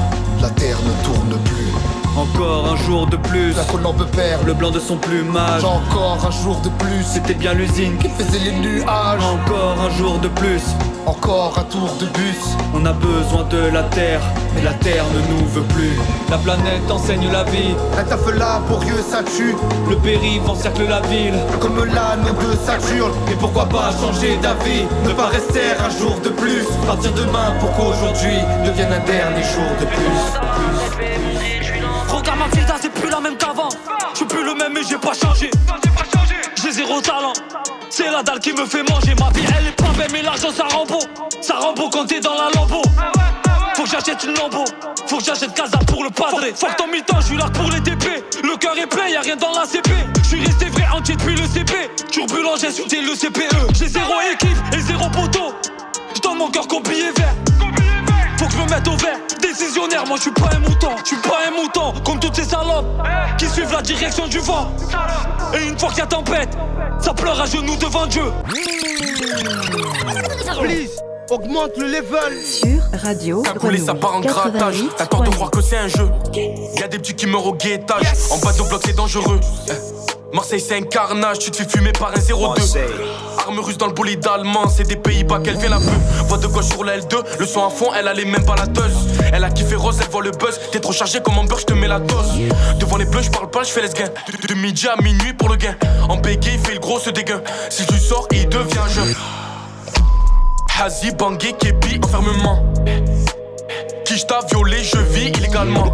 [0.40, 1.72] La terre ne tourne plus.
[2.16, 3.55] Encore un jour de plus.
[3.57, 4.46] La colombe perd.
[4.46, 5.64] Le blanc de son plumage.
[5.64, 7.05] Encore un jour de plus.
[7.05, 9.23] C'était bien l'usine qui faisait les nuages.
[9.23, 10.62] Encore un jour de plus.
[11.07, 12.57] Encore un tour de bus.
[12.75, 14.20] On a besoin de la terre,
[14.55, 15.99] mais la terre ne nous veut plus.
[16.31, 17.75] La planète enseigne la vie.
[17.99, 19.57] Un taf laborieux, ça tue.
[19.88, 21.38] Le périph' encercle la ville.
[21.61, 23.12] Comme l'âne de Saturne.
[23.31, 24.85] Et pourquoi pas changer d'avis?
[25.05, 26.66] Ne pas rester un jour de plus.
[26.87, 31.19] Partir demain pour qu'aujourd'hui devienne un dernier jour de plus.
[32.40, 33.68] Ma vie, c'est plus la même qu'avant.
[34.12, 35.50] Je suis plus le même, mais j'ai pas changé.
[36.62, 37.35] J'ai zéro talent.
[37.90, 39.14] C'est la dalle qui me fait manger.
[39.20, 41.00] Ma vie, elle est pas belle, mais l'argent ça rend beau.
[41.42, 42.83] Ça rend beau quand t'es dans la lambeau.
[43.74, 44.64] Faut que j'achète une lambeau.
[45.07, 46.40] Faut que j'achète Casa pour le padre.
[46.55, 48.24] Faut que ton mi-temps, je suis là pour les TP.
[48.42, 49.90] Le cœur est plein, y'a rien dans la CP.
[50.22, 51.74] Je suis resté vrai entier depuis le CP.
[52.11, 53.74] Turbulent, j'ai insulté le CPE.
[53.74, 55.55] J'ai zéro équipe et zéro poteau.
[56.14, 57.50] Je donne mon cœur comme billet vert.
[58.51, 59.19] Je me mette au vert.
[59.41, 60.91] Décisionnaire, moi je suis pas un mouton.
[61.03, 62.87] Je suis pas un mouton comme toutes ces salopes
[63.39, 64.71] qui suivent la direction du vent.
[65.55, 66.57] Et une fois qu'il y a tempête,
[67.01, 68.25] ça pleure à genoux devant Dieu.
[70.61, 70.91] Please,
[71.31, 72.45] augmente le level.
[72.45, 74.83] Sur Radio Ça coulé, ça part en grattage.
[74.97, 76.11] T'as tort de croire que c'est un jeu.
[76.79, 78.05] Y'a des petits qui meurent au guettage.
[78.31, 79.41] En bas de bloc, c'est dangereux.
[79.69, 79.73] Eh.
[80.33, 81.40] Marseille, c'est un carnage.
[81.40, 82.35] Tu te fais fumer par un 02.
[83.38, 84.69] Arme russe dans le bolide allemand.
[84.69, 85.90] C'est des Pays-Bas qu'elle vient la peu.
[86.29, 87.16] Voix de gauche sur la L2.
[87.38, 88.93] Le son à fond, elle a les mêmes pas la dose.
[89.33, 90.61] Elle a kiffé rose, elle voit le buzz.
[90.71, 92.33] T'es trop chargé comme un beurre, je te mets la dose.
[92.79, 94.11] Devant les bleus, je parle pas, je fais les gains.
[94.43, 95.75] De, de midi à minuit pour le gain.
[96.09, 97.43] En bégaye, il fait le gros ce dégain.
[97.69, 99.14] Si lui sors, il devient jeune.
[100.81, 102.64] Hazi, Bangui, Képi, enfermement.
[104.05, 105.93] Qui t'a violé, je vis illégalement.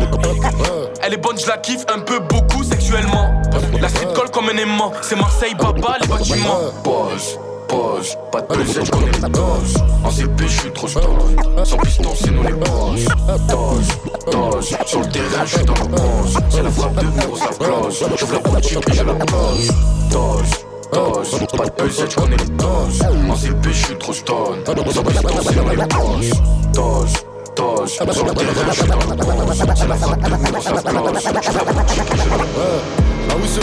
[1.03, 3.36] Elle est bonne, je la kiffe un peu beaucoup sexuellement.
[3.81, 4.93] La street colle comme un aimant.
[5.03, 6.73] C'est Marseille, Baba, les bâtiments.
[6.83, 9.77] Pause, pause, pas de pesette, je connais les doses.
[10.05, 11.37] En CP, je suis trop stone.
[11.65, 13.05] Sans piston, c'est nous les boss.
[13.49, 16.39] Dose, dose, sur le terrain, je suis dans le bronze.
[16.51, 18.05] C'est la frappe de mur, ça close.
[18.19, 19.71] J'ouvre la boutique et je la pose.
[20.11, 20.67] Dose.
[20.93, 23.03] Dose, pas de pesette, je connais les doses.
[23.29, 24.65] En CP, je suis trop stone.
[24.67, 26.31] Sans piston, c'est les boss.
[26.73, 27.13] Dose,
[27.57, 29.65] dose, sur le terrain, je suis dans le bronze.
[29.75, 31.23] C'est la frappe de mur, ça close.
[31.43, 32.83] J'ouvre la boutique et je la pose.
[33.29, 33.63] Ah oui, c'est.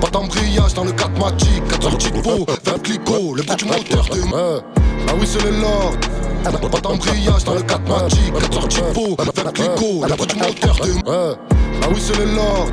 [0.00, 3.64] Pas d'embrayage dans le 4 Magic, 4 sorties de peau, 20 clico, le bruit du
[3.66, 4.20] moteur de.
[4.34, 5.38] Ah oui, c'est.
[6.70, 10.36] Pas d'embrayage dans le 4 Magic, 4 sorties de peau, 20 clico, le bruit du
[10.36, 10.92] moteur de.
[11.06, 12.70] Ah oui, c'est le Lord.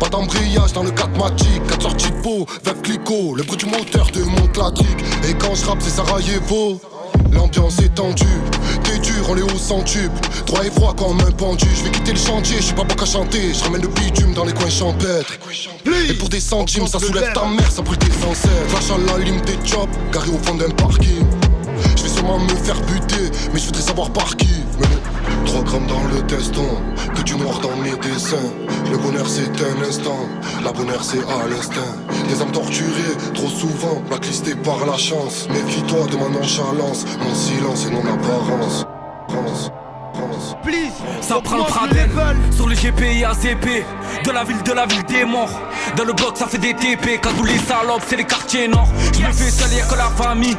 [0.00, 3.66] Pas d'embrayage dans le 4 Magic, 4 sorties de peau, 20 clico, le bruit du
[3.66, 5.04] moteur de mon classique.
[5.28, 6.80] Et quand je rappe, c'est Sarajevo.
[7.32, 8.24] L'ambiance est tendue,
[9.00, 12.12] t'es dur, on est au centuple Droit et froid comme un pendu, je vais quitter
[12.12, 14.70] le chantier, je suis pas bon qu'à chanter, je ramène le bitume dans les coins
[14.70, 15.38] champêtres.
[16.08, 18.94] Et pour des centimes, ça soulève ta mère, ça brûle tes ancêtres.
[18.94, 21.26] À la lime des chops, garé au fond d'un parking.
[21.96, 24.62] Je vais sûrement me faire buter, mais je voudrais savoir par qui.
[25.48, 26.68] 3 grammes dans le teston,
[27.16, 28.36] que du noir dans mes dessins.
[28.90, 30.20] Le bonheur c'est un instant,
[30.62, 31.96] la bonheur c'est à l'instinct.
[32.28, 35.48] Des âmes torturées, trop souvent, blacklisté par la chance.
[35.48, 38.84] Méfie-toi de ma nonchalance, mon silence et non apparence.
[40.18, 40.56] France.
[40.64, 42.10] Please, ça prend le Praden
[42.50, 43.84] sur le GPI ACP.
[44.24, 45.60] De la ville, de la ville des morts.
[45.96, 47.20] Dans le bloc, ça fait des TP.
[47.22, 48.88] Quand tous les salopes, c'est les quartiers nord.
[49.12, 50.56] Je me fais seul, y'a que la famille.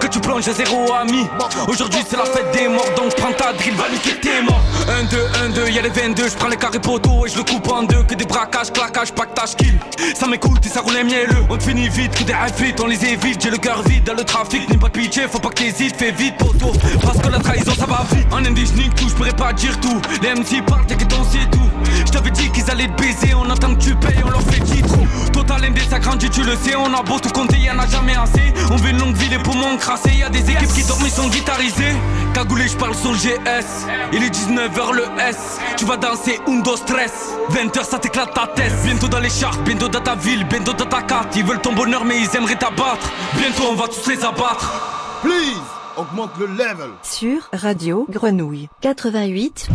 [0.00, 1.26] Que tu plonges à zéro ami.
[1.68, 2.88] Aujourd'hui, c'est la fête des morts.
[2.96, 4.62] Donc prends ta drill, va niquer tes morts.
[4.88, 6.28] 1, 2, 1, 2, y'a les 22.
[6.28, 8.02] Je prends les carrés poteaux et je le coupe en deux.
[8.04, 9.78] Que des braquages, claquages, pactage, kill.
[10.14, 11.44] Ça m'écoute et ça roule mielleux.
[11.50, 13.42] On te finit vite, que des invites, on les évite.
[13.42, 14.68] J'ai le cœur vide dans le trafic.
[14.70, 15.96] N'aie pas de pitié, faut pas que t'hésites.
[15.96, 16.72] Fais vite, poteau.
[17.02, 18.26] Parce que la trahison, ça va vite.
[18.32, 18.72] En indie, je
[19.08, 20.00] je pourrais pas dire tout.
[20.22, 21.70] Les MC parlent, t'es que danser tout.
[22.06, 24.60] Je t'avais dit qu'ils allaient te baiser, on attend que tu payes, on leur fait
[24.60, 24.94] titre.
[25.32, 28.16] Total ND, ça grandit, tu le sais, on a beau tout compter, y'en a jamais
[28.16, 28.52] assez.
[28.70, 31.28] On veut une longue vie, les poumons crassés, y'a des équipes qui dorment, ils sont
[31.28, 31.96] guitarisés.
[32.34, 33.86] Cagoulé, je parle sur GS.
[34.12, 35.58] Il est 19h le S.
[35.76, 37.12] Tu vas danser Undo Stress.
[37.50, 38.72] 20h, ça t'éclate ta tête.
[38.84, 41.36] Bientôt dans les charts, bientôt dans ta ville, bientôt dans ta carte.
[41.36, 43.10] Ils veulent ton bonheur, mais ils aimeraient t'abattre.
[43.36, 45.20] Bientôt, on va tous les abattre.
[45.22, 45.60] Please,
[45.96, 46.90] augmente le level.
[47.02, 49.68] Sur Radio Grenouille 88.8.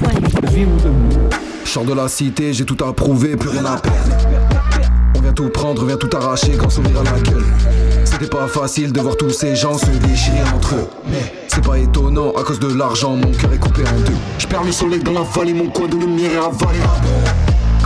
[1.65, 3.97] Chant de la cité, j'ai tout approuvé, plus rien à perdre.
[5.15, 7.43] On vient tout prendre, on vient tout arracher, grand sourire à la gueule.
[8.05, 10.87] C'était pas facile de voir tous ces gens se déchirer entre eux.
[11.07, 14.15] Mais c'est pas étonnant, à cause de l'argent, mon cœur est coupé en deux.
[14.39, 16.79] Je perds le soleil dans la vallée, mon coin de lumière est avalé.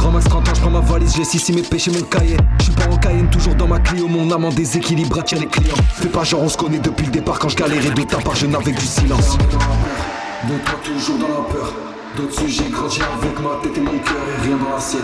[0.02, 2.36] Grand max 30 ans, je prends ma valise, j'ai ici mes péchés, mon cahier.
[2.58, 5.46] Je suis pas en Cayenne, toujours dans ma Clio, mon âme en déséquilibre attire les
[5.46, 5.76] clients.
[5.94, 8.36] Fais pas genre, on se connaît depuis le départ, quand je galérais de ta part,
[8.36, 9.38] je n'avais du silence.
[9.38, 11.72] De toi toujours dans la peur.
[12.18, 15.04] D'autres sujets grandis avec ma tête et mon cœur et rien dans l'assiette.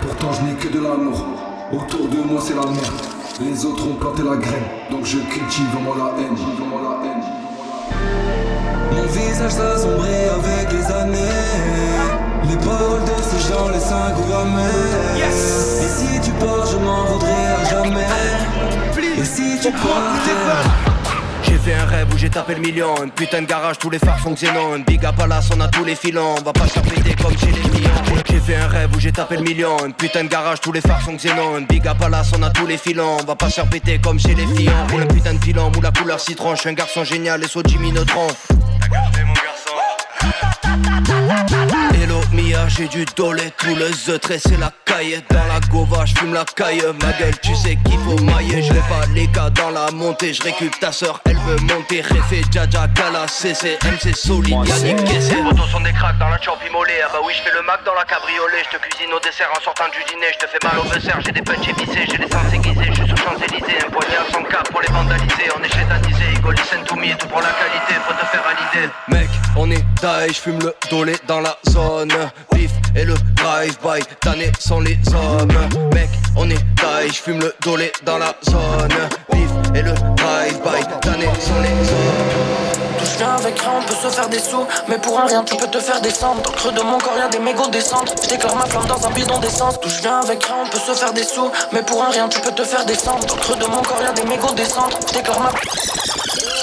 [0.00, 1.26] Pourtant je n'ai que de l'amour.
[1.70, 3.02] Autour de moi c'est la merde.
[3.42, 6.38] Les autres ont planté la graine, donc je cultive en moi la haine.
[8.96, 12.27] Mon visage s'assombrit avec les années.
[12.44, 15.16] Les paroles de ces gens, les cinq grammaires.
[15.16, 15.82] Yes.
[15.82, 18.06] Et si tu pars, je m'en voudrais à jamais.
[19.18, 20.14] Et si tu pars,
[21.42, 22.94] J'ai fait un rêve où j'ai tapé le million.
[23.04, 24.78] Une putain de garage, tous les phares sont xénon.
[24.86, 26.36] Big à Palace, on a tous les filons.
[26.38, 27.90] On va pas se faire péter comme chez les clients.
[28.30, 29.76] J'ai fait un rêve où j'ai tapé le million.
[29.84, 31.60] Une putain de garage, tous les phares sont xénon.
[31.68, 33.16] Big à Palace, on a tous les filons.
[33.20, 34.70] On va pas se faire péter comme chez les filles.
[34.88, 36.54] Pour le putain de pilon, ou la couleur citron.
[36.54, 38.26] Je suis un garçon génial et saut Jimmy Neutron.
[38.26, 39.72] mon garçon.
[42.32, 46.44] Mia, j'ai du dolé, tout le zetré c'est la caille Dans la gova, fume la
[46.44, 48.62] caille, ma gueule tu sais qu'il faut mailler.
[48.62, 52.02] Je vais pas les gars dans la montée, je récup ta soeur, elle veut monter.
[52.02, 56.58] Réfé, Jaja, Kala, CC, MC solide, Yannick Les photos sont des cracks dans la chop
[56.68, 57.00] immolée.
[57.04, 59.48] Ah bah oui je fais le Mac dans la cabriolet Je te cuisine au dessert
[59.56, 60.28] en sortant du dîner.
[60.34, 62.94] Je te fais mal au besser, j'ai des punch épicés J'ai des sens aiguisés, je
[62.94, 65.48] suis sur Champs-Élysées Un poignet à 100K pour les vandaliser.
[65.56, 68.54] On est chez Danisé, Listen to me Tout pour la qualité, faut te faire à
[68.54, 69.84] l'idée Mec, on est
[70.28, 72.12] je fume le dolé dans la zone
[72.52, 75.48] Vif et le drive-by, tanné sont les hommes
[75.92, 76.58] Mec, on est
[77.08, 78.98] je fume le dolé dans la zone
[79.32, 82.58] Vif et le drive-by, tanné sont les hommes
[82.98, 84.66] D'où je viens avec rien, on peut se faire des sous.
[84.88, 86.42] Mais pour un rien, tu peux te faire descendre.
[86.42, 88.12] Dans le creux de mon corps, y'a des mégots descendre.
[88.22, 89.78] Je déclare ma flamme dans un bidon d'essence.
[89.86, 91.50] Je viens avec rien, on peut se faire des sous.
[91.72, 93.24] Mais pour un rien, tu peux te faire descendre.
[93.26, 94.98] Dans le creux de mon corps, y'a des mégots descendre.
[95.06, 95.50] Je déclare ma.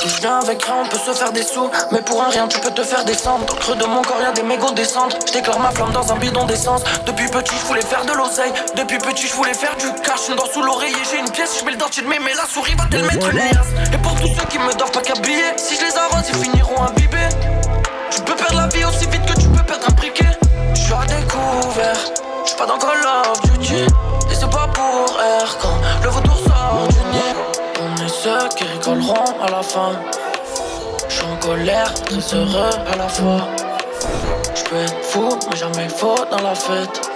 [0.08, 1.70] Je viens avec rien, on peut se faire des sous.
[1.92, 3.46] Mais pour un rien, tu peux te faire descendre.
[3.46, 5.18] Dans le creux de mon corps, y'a des mégots descendre.
[5.26, 6.84] Je déclare ma flamme dans un bidon d'essence.
[7.08, 8.54] Depuis petit, je voulais faire de l'oseille.
[8.78, 10.30] Depuis petit, je voulais faire du cash.
[10.30, 11.58] Une dent sous l'oreiller, j'ai une pièce.
[11.60, 14.14] Je mets le dentier de mes, mais la souris va-t-elle mettre une liasse Et pour
[14.16, 17.30] tous ceux qui me doivent pas qu'habiller, si je les arrose, ils finiront imbibés.
[18.12, 20.38] Tu peux perdre la vie aussi vite que tu peux perdre un briquet.
[20.76, 21.98] Je suis à découvert,
[22.44, 23.74] je suis pas dans Call of Duty.
[24.30, 27.25] Et c'est pas pour air quand le vautour sort du nid.
[28.26, 29.92] Qui rigoleront à la fin.
[31.08, 33.48] Je suis en colère, très heureux à la fois.
[34.56, 37.08] Je peux être fou, mais jamais faux dans la fête.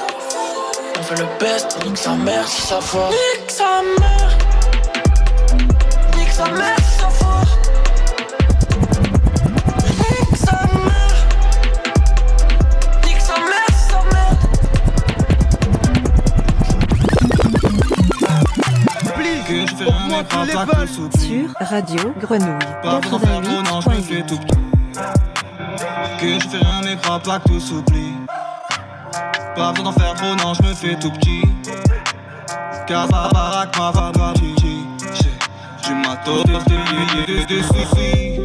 [0.99, 3.09] On fait le best, nique sa mère si ça foire.
[3.09, 4.37] Nique sa mère,
[6.15, 6.98] nique sa mère
[20.23, 21.19] pas s'oublie.
[21.19, 24.57] Sur Radio Grenouille Pas besoin d'en faire trop, non, je me fais tout petit.
[26.19, 28.13] Que je fais un écran pas que tout s'oublie.
[29.55, 31.41] Pas besoin d'en faire trop, non, je me fais tout petit.
[32.87, 34.85] Car ma baraque, ma chichi.
[35.83, 38.39] J'ai ma taupe, des, des, des soucis.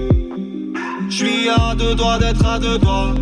[1.09, 3.15] J'suis à deux doigts d'être à deux doigts.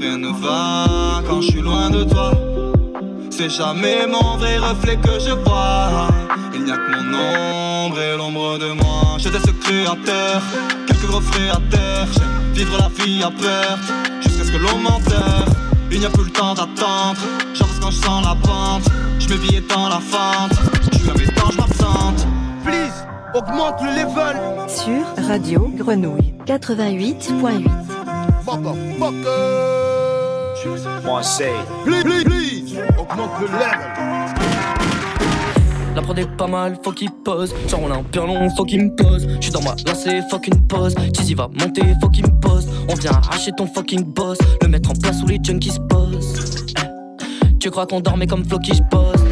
[0.00, 2.32] Rien ne va quand je suis loin de toi.
[3.38, 6.08] C'est jamais mon vrai reflet que je vois.
[6.52, 9.16] Il n'y a que mon ombre et l'ombre de moi.
[9.18, 10.42] J'étais ce créateur,
[10.88, 12.08] quelques gros frais à terre.
[12.14, 15.46] J'aime vivre la vie à perte, jusqu'à ce que l'on m'enterre.
[15.92, 17.20] Il n'y a plus le temps d'attendre,
[17.54, 18.88] j'avance quand je sens la pente.
[19.20, 20.58] Je billets dans la fente,
[20.90, 22.26] je suis à mes temps, je m'absente.
[22.64, 24.36] Please, augmente le level.
[24.66, 27.68] Sur Radio Grenouille 88.8.
[31.04, 31.52] Moi, c'est.
[35.94, 37.52] La prod est pas mal, faut qu'il pose.
[37.66, 39.26] Sur mon bien long, faut qu'il me pose.
[39.40, 40.94] J'suis dans ma lancée, fucking pose.
[41.16, 42.68] Cheesy va monter, faut qu'il me pose.
[42.88, 44.38] On vient arracher ton fucking boss.
[44.62, 46.64] Le mettre en place où les junkies se posent.
[46.76, 49.24] Eh, Tu crois qu'on dormait comme Floki, j'pose.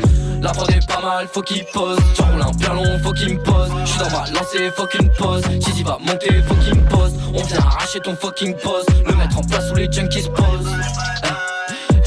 [0.43, 1.99] La prod est pas mal, faut qu'il pose.
[2.15, 3.71] Sur mon bien long, faut qu'il me pose.
[3.85, 5.43] J'suis dans ma lancée, faut qu'il me pose.
[5.65, 7.13] Cheesy va monter, faut qu'il me pose.
[7.33, 8.87] On vient arracher ton fucking boss.
[9.07, 10.69] Le mettre en place où les junkies se posent.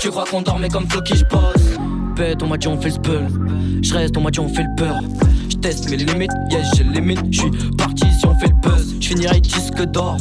[0.01, 1.77] Tu crois qu'on dormait comme Floki, j'pose.
[2.15, 3.27] Bête, on m'a dit on fait le spell.
[3.81, 4.99] Je reste, on m'a dit on fait le peur.
[5.49, 7.19] Je teste mes limites, yes j'ai les limites.
[7.31, 8.95] Je suis parti si on fait le buzz.
[9.01, 10.17] Je finirai disque d'or.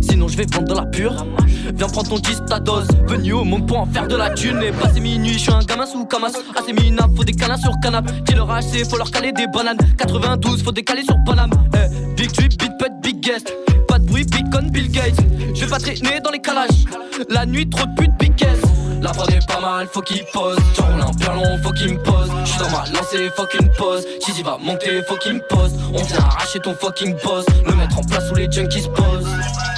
[0.00, 1.26] Sinon je vais vendre de la pure.
[1.74, 2.86] Viens prendre ton disque, ta dose.
[3.08, 4.62] Venu au monde pour en faire de la thune.
[4.62, 6.30] Et passé minuit, je suis un gamin sous camas.
[6.56, 8.08] Assez minable, faut des câlins sur canap.
[8.24, 9.78] Dis leur HC, faut leur caler des bananes.
[9.98, 11.50] 92, faut décaler sur Paname.
[11.74, 13.52] Eh, big drip, big put, big guest.
[13.88, 15.20] Pas de bruit, big con, Bill Gates.
[15.54, 16.84] Je vais pas traîner dans les calages.
[17.28, 18.62] La nuit, trop de putes, big caisse.
[19.06, 20.58] La prod est pas mal, faut qu'il pose.
[20.74, 22.28] J'enroule un bien long, faut qu'il me pose.
[22.44, 24.04] J'suis dans ma lancée, faut qu'il me pose.
[24.26, 25.70] Cheesy va monter, faut qu'il me pose.
[25.94, 27.44] On vient arracher ton fucking boss.
[27.64, 29.28] Le mettre en place où les junkies se posent.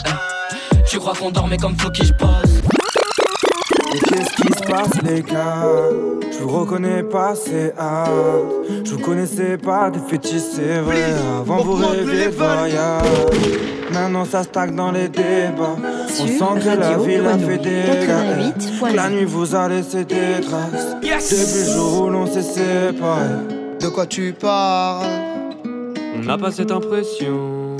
[0.06, 2.57] Eh, Tu crois qu'on dormait comme Floki, j'pose.
[3.94, 5.66] Et qu'est-ce qui se passe les gars?
[6.30, 8.10] Je vous reconnais pas c'est hard.
[8.84, 11.04] Je vous connaissais pas des fétiches c'est vrai.
[11.40, 13.02] Avant vous rêviez de voyage
[13.92, 15.76] Maintenant ça stagne dans les débats.
[15.80, 17.82] On Sur sent que la ville a fait des
[18.82, 18.94] 88.9.
[18.94, 20.96] La nuit vous a laissé des traces.
[21.00, 23.56] Depuis le jour où l'on s'est séparés.
[23.80, 25.06] De quoi tu parles?
[26.14, 27.76] On n'a pas cette impression.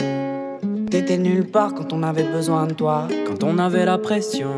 [0.91, 3.09] T'étais nulle part quand on avait besoin de toi.
[3.27, 4.53] Quand on avait la pression.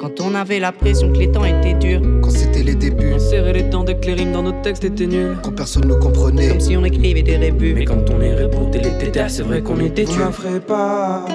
[0.00, 2.00] Quand on avait la pression que les temps étaient durs.
[2.22, 3.12] Quand c'était les débuts.
[3.14, 5.36] On serrait les temps dès que les rimes dans nos textes étaient nuls.
[5.42, 6.48] Quand personne ne comprenait.
[6.48, 7.74] Comme si on écrivait des rébus.
[7.74, 10.20] Mais quand on est reboot et les tétards, c'est vrai qu'on était tués.
[10.20, 11.26] la ferez pas.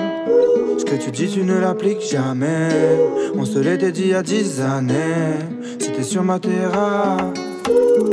[0.79, 2.69] Ce que tu dis, tu ne l'appliques jamais.
[3.37, 5.35] On se l'était dit il y a dix années.
[5.77, 7.21] C'était sur ma terrasse.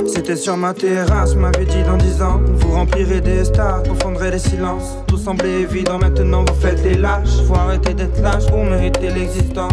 [0.07, 2.41] C'était sur ma terrasse, m'avait dit dans dix ans.
[2.57, 4.99] Vous remplirez des stars, vous fondrez les silences.
[5.07, 7.43] Tout semblait évident, maintenant vous faites les lâches.
[7.47, 9.73] Faut arrêter d'être lâche pour mériter l'existence.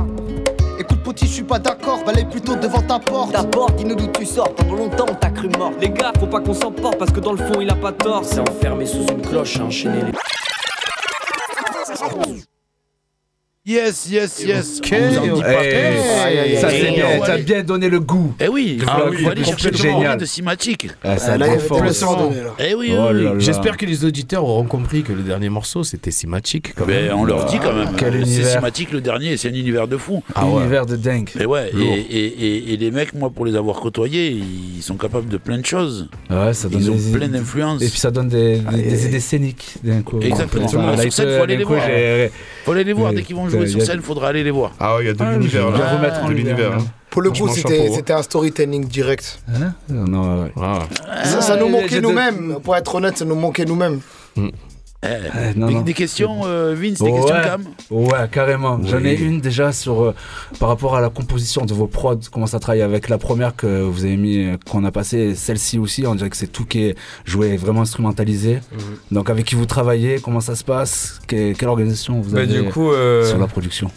[1.10, 3.32] Petit, je suis pas d'accord, balai plutôt devant ta porte.
[3.32, 4.54] D'abord, dis-nous d'où tu sors.
[4.54, 5.72] Pendant longtemps, on t'a cru mort.
[5.82, 8.24] Les gars, faut pas qu'on s'emporte parce que dans le fond, il a pas tort.
[8.24, 10.12] C'est enfermé sous une cloche à enchaîner les.
[13.70, 14.82] Yes, yes, yes.
[14.84, 14.96] Ok.
[15.00, 17.06] On vous en dit pas Eh, Ça, c'est bien.
[17.24, 18.34] T'as bien donné le goût.
[18.40, 19.94] Eh oui, ah oui, il faut aller chercher le génial.
[20.02, 20.88] moment de cinématique.
[21.04, 21.84] Ah, ça Ah, là, il y trop avait fort.
[21.84, 22.56] le sang donné, là.
[22.58, 23.24] Eh oui, Oh oui.
[23.24, 23.34] là là.
[23.38, 26.74] J'espère que les auditeurs auront compris que le dernier morceau c'était Simatic.
[26.74, 27.20] quand Ben, même.
[27.20, 27.90] on leur dit quand même.
[27.96, 28.48] Quel C'est univers.
[28.48, 30.24] cinématique le dernier, c'est un univers de fou.
[30.34, 30.62] Ah ouais.
[30.62, 31.30] Univers de dingue.
[31.40, 31.94] Et ouais, Lourd.
[31.94, 35.38] et, et, et, et les mecs, moi, pour les avoir côtoyés, ils sont capables de
[35.38, 36.10] plein de choses.
[36.32, 37.84] Ouais, ça donne Ils ont des- plein d'influences.
[37.84, 40.20] Et puis ça donne des, des, des idées scéniques d'un coup.
[40.22, 40.68] Exactement.
[40.68, 41.82] Sur scène, il faut aller les voir.
[42.66, 43.12] Faut aller les voir.
[43.12, 43.16] Oui.
[43.18, 44.72] Dès qu'ils vont jouer Il sur scène, faudra aller les voir.
[44.80, 45.96] Ah ouais, il y a de Ah, l'univers je vais là.
[45.96, 46.78] vous mettre en de lumière, l'univers.
[46.80, 46.86] hein.
[47.10, 49.40] Pour le coup, Franchement, c'était un storytelling direct.
[49.50, 50.52] Hein Non, ouais.
[50.62, 50.80] Ah.
[51.24, 52.58] Ça, ça nous manquait nous-mêmes.
[52.64, 54.00] Pour être honnête, ça nous manquait nous-mêmes.
[55.02, 55.08] Eh,
[55.56, 55.82] Eh, non, des, non.
[55.82, 57.14] des questions, euh, Vince, des Ouais.
[57.22, 58.82] questions, Cam Ouais, carrément.
[58.84, 60.16] J'en ai une déjà sur euh,
[60.60, 63.82] par rapport à la composition de vos prods, comment ça travaille avec la première que
[63.82, 66.82] vous avez mis, euh, qu'on a passée, celle-ci aussi, on dirait que c'est tout qui
[66.84, 68.56] est joué vraiment instrumentalisé.
[68.56, 68.80] Mhm.
[69.12, 72.62] Donc avec qui vous travaillez, comment ça se passe, Que- quelle organisation vous Bah, avez
[72.62, 73.90] du coup, euh, sur la production?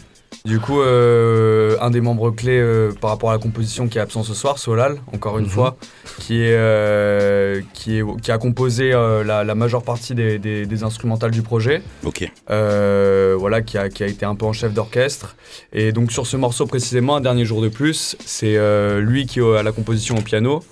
[0.44, 4.00] Du coup, euh, un des membres clés euh, par rapport à la composition qui est
[4.00, 5.50] absent ce soir, Solal, encore une Mhm.
[5.50, 5.76] fois,
[6.18, 10.66] qui, est, euh, qui, est, qui a composé euh, la, la majeure partie des, des-
[10.66, 11.80] des instrumentales du projet.
[12.04, 12.28] Ok.
[12.50, 15.36] Euh, voilà, qui a, qui a été un peu en chef d'orchestre.
[15.72, 19.38] Et donc sur ce morceau précisément, un dernier jour de plus, c'est euh, lui qui
[19.38, 20.64] est à la composition au piano.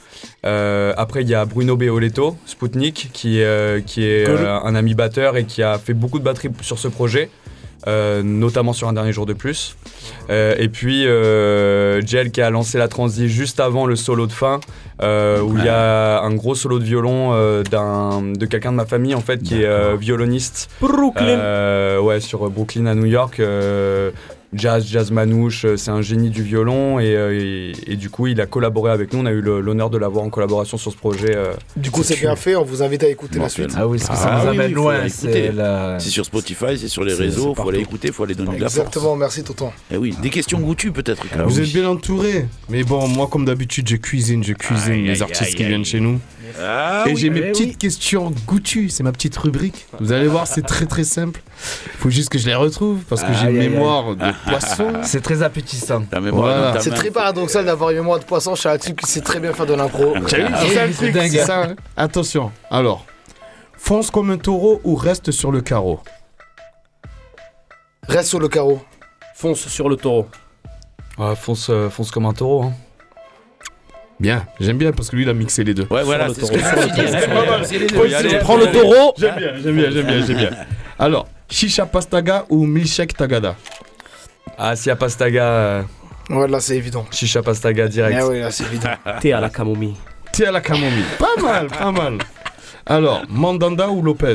[0.44, 4.34] Euh, après, il y a Bruno Beoletto, Spoutnik, qui, euh, qui est Cool.
[4.34, 7.30] euh, un ami batteur et qui a fait beaucoup de batterie sur ce projet.
[7.86, 9.76] Euh, notamment sur un dernier jour de plus.
[10.28, 14.32] Euh, et puis euh, Jel qui a lancé la transi juste avant le solo de
[14.32, 14.60] fin,
[15.02, 18.86] euh, où il y a un gros solo de violon d'un- de quelqu'un de ma
[18.86, 20.70] famille en fait qui est violoniste.
[20.80, 21.98] Brooklyn.
[22.00, 23.40] Ouais, sur Brooklyn à New York.
[24.52, 28.26] Jazz, jazz manouche, euh, c'est un génie du violon et, euh, et- et du coup
[28.26, 30.96] il a collaboré avec nous, on a eu l'honneur de l'avoir en collaboration sur ce
[30.96, 31.34] projet.
[31.36, 31.52] euh.
[31.76, 32.56] Du coup, c'est bien fait.
[32.56, 33.70] On vous invite à écouter la suite.
[33.76, 35.08] Ah oui, parce que ça Ah nous oui, amène oui, loin.
[35.08, 35.52] C'est écouter.
[35.52, 35.98] la...
[36.00, 38.68] C'est sur Spotify, c'est sur les réseaux, faut aller écouter, faut aller donner de la
[38.68, 38.76] force.
[38.78, 39.70] Exactement, merci Tonton.
[39.92, 41.28] Eh oui, des questions goûtues peut-être.
[41.28, 41.42] Cam.
[41.46, 42.46] Vous êtes bien entouré.
[42.68, 45.62] Mais bon, moi, comme d'habitude, je cuisine, je cuisine Aïe, les aïe, artistes aïe, qui
[45.62, 45.68] aïe.
[45.68, 46.18] viennent chez nous.
[46.60, 47.76] Ah Et oui, j'ai mes eh petites oui.
[47.76, 49.86] questions goûtues, c'est ma petite rubrique.
[50.00, 51.42] Vous allez voir, c'est très très simple.
[51.98, 54.92] Faut juste que je les retrouve parce que j'ai une mémoire de poisson.
[55.02, 56.02] C'est très appétissant.
[56.32, 56.80] Voilà.
[56.80, 59.52] C'est très paradoxal d'avoir une mémoire de poisson chez un type qui sait très bien
[59.52, 60.14] faire de l'impro.
[60.26, 61.36] C'est dingue.
[61.44, 61.76] ça, hein.
[61.96, 63.04] Attention, alors,
[63.76, 66.00] fonce comme un taureau ou reste sur le carreau?
[68.08, 68.80] Reste sur le carreau.
[69.34, 70.26] Fonce sur le taureau.
[71.18, 72.64] Ouais, fonce, euh, fonce comme un taureau.
[72.64, 72.72] hein.
[74.20, 75.86] Bien, j'aime bien parce que lui il a mixé les deux.
[75.90, 78.38] Ouais, voilà, c'est ce que je.
[78.40, 79.14] Prends le taureau.
[79.18, 80.50] J'aime bien, j'aime bien, j'aime bien, j'aime bien.
[80.98, 83.56] Alors, Shisha Pastaga ou Milkshake Tagada?
[84.58, 85.82] Ah, si à Pastaga, euh,
[86.28, 87.06] Ouais, là, c'est évident.
[87.10, 88.18] chicha Pastaga direct.
[88.20, 88.90] Ah oui, là, c'est évident.
[89.20, 89.94] Thé à la camomille.
[90.32, 91.04] Thé à la camomille.
[91.18, 92.18] Pas mal, pas mal.
[92.86, 94.34] Alors, Mandanda ou Lopez?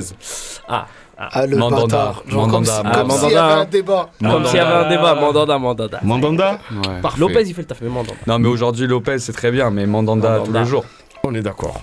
[0.67, 0.87] Ah.
[1.17, 2.13] Ah, le Mandanda.
[2.27, 4.09] Genre comme, Mandanda, si- comme s'il y Mandanda, avait un débat.
[4.19, 5.15] Comme s'il y avait un débat.
[5.15, 5.99] Mandanda, Mandanda.
[6.03, 7.01] Mandanda Ouais.
[7.01, 7.19] Parfait.
[7.19, 8.13] Lopez, il fait le taf, mais Mandanda.
[8.27, 10.45] Non, mais aujourd'hui, Lopez, c'est très bien, mais Mandanda, Mandanda.
[10.45, 10.85] tous les jours.
[11.23, 11.81] On est d'accord.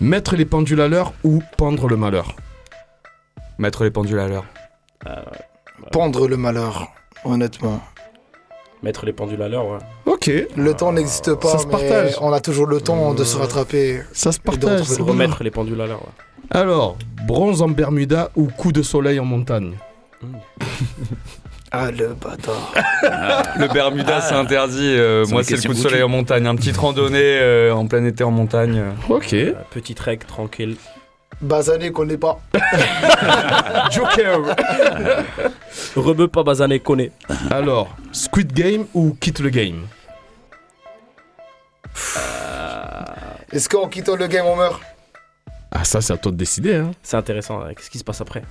[0.00, 2.34] Mettre les pendules à l'heure ou pendre le malheur
[3.58, 4.44] Mettre les pendules à l'heure.
[5.92, 6.88] Pendre le malheur,
[7.24, 7.80] honnêtement.
[8.82, 9.78] Mettre les pendules à l'heure, ouais.
[10.06, 12.16] Ok, Le temps n'existe pas, Ça se mais partage.
[12.20, 14.02] on a toujours le temps de se rattraper.
[14.12, 14.82] ça se Et partage.
[14.84, 15.00] c'est.
[15.02, 16.33] Remettre les pendules à l'heure, ouais.
[16.50, 19.72] Alors, bronze en Bermuda ou coup de soleil en montagne
[21.72, 22.72] Ah, le bâtard.
[23.58, 24.78] Le Bermuda, c'est interdit.
[24.96, 26.46] euh, C'est moi, une c'est le question coup de soleil en montagne.
[26.46, 28.80] Un petite randonnée euh, en plein été en montagne.
[29.08, 29.32] Ok.
[29.32, 30.76] Euh, Petit trek, tranquille.
[31.40, 32.38] Basané connaît pas.
[33.90, 34.40] Joker
[35.96, 37.10] Rebeu pas basané, connaît.
[37.50, 39.82] Alors, Squid Game ou quitte le game
[43.52, 44.80] Est-ce qu'en quittant le game, on meurt
[45.74, 46.76] Ah, ça, c'est à toi de décider.
[46.76, 46.92] Hein.
[47.02, 47.60] C'est intéressant.
[47.60, 47.74] hein.
[47.76, 48.42] Qu'est-ce qui se passe après?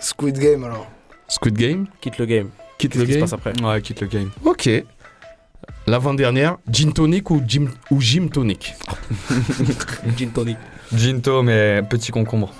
[0.00, 0.86] Squid Game, alors.
[1.28, 1.86] Squid Game?
[2.00, 2.48] Quitte le game.
[2.78, 3.24] Quitte Qu'est-ce le qui se game?
[3.28, 3.52] passe après?
[3.62, 4.30] Ouais, quitte le game.
[4.44, 4.68] Ok.
[5.86, 8.74] L'avant-dernière, gin tonic ou gym, ou gym tonic?
[10.16, 10.56] Gin tonic.
[10.92, 12.52] Ginto, mais petit concombre.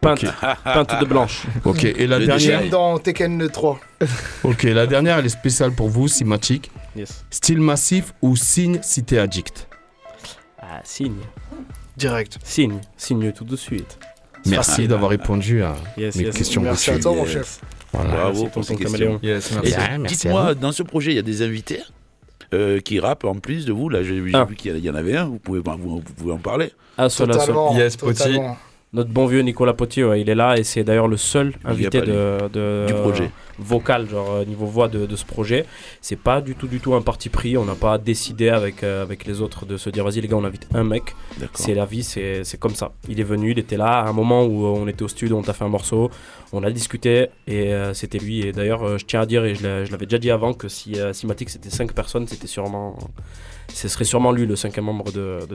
[0.00, 0.24] Peinte,
[0.64, 1.44] peinte de blanche.
[1.64, 2.70] Ok, et la J'aime dernière?
[2.70, 3.78] dans Tekken 3.
[4.44, 6.70] Ok, la dernière, elle est spéciale pour vous, Simatic.
[6.96, 7.24] Yes.
[7.30, 9.68] Style massif ou signe si t'es addict?
[10.60, 11.16] Ah, signe.
[11.96, 12.38] Direct.
[12.44, 12.78] Signe.
[12.96, 13.98] Signe tout de suite.
[14.46, 16.34] Merci d'avoir répondu à Yes, mes yes.
[16.36, 16.62] questions.
[16.62, 17.60] Merci à toi, mon chef.
[17.92, 18.10] Voilà.
[18.10, 19.18] Bravo pour ces questions.
[19.22, 19.50] Yes.
[19.76, 21.80] Ah, Dites-moi, dans ce projet, il y a des invités
[22.54, 23.88] euh, qui rappent en plus de vous.
[23.88, 24.44] Là, j'ai Ah.
[24.44, 25.24] vu qu'il y en- il y en avait un.
[25.24, 26.70] Vous pouvez, vous, vous pouvez en parler.
[26.96, 27.40] Ah, seul, à seul.
[27.40, 27.76] Totalement.
[27.76, 28.18] Yes, Poti.
[28.18, 28.56] totalement.
[28.96, 31.70] Notre bon vieux Nicolas Potier, ouais, il est là et c'est d'ailleurs le seul a
[31.72, 33.30] invité de, de- Du projet.
[33.58, 35.66] vocal, genre euh, niveau voix de, de ce projet.
[36.00, 37.58] C'est pas du tout, du tout un parti pris.
[37.58, 40.36] On n'a pas décidé avec, euh, avec les autres de se dire vas-y les gars,
[40.36, 41.14] on invite un mec.
[41.52, 42.92] C'est la vie, c'est c'est comme ça.
[43.08, 45.36] Il est venu, il était là à un moment où euh, on était au studio,
[45.36, 46.10] on t'a fait un morceau,
[46.54, 48.40] on a discuté et euh, c'était lui.
[48.46, 50.98] Et d'ailleurs, euh, je tiens à dire, et je l'avais déjà dit avant, que si
[50.98, 52.96] euh, Simatic c'était 5 personnes, c'était sûrement.
[53.74, 55.54] Ce serait sûrement lui le cinquième membre de, de.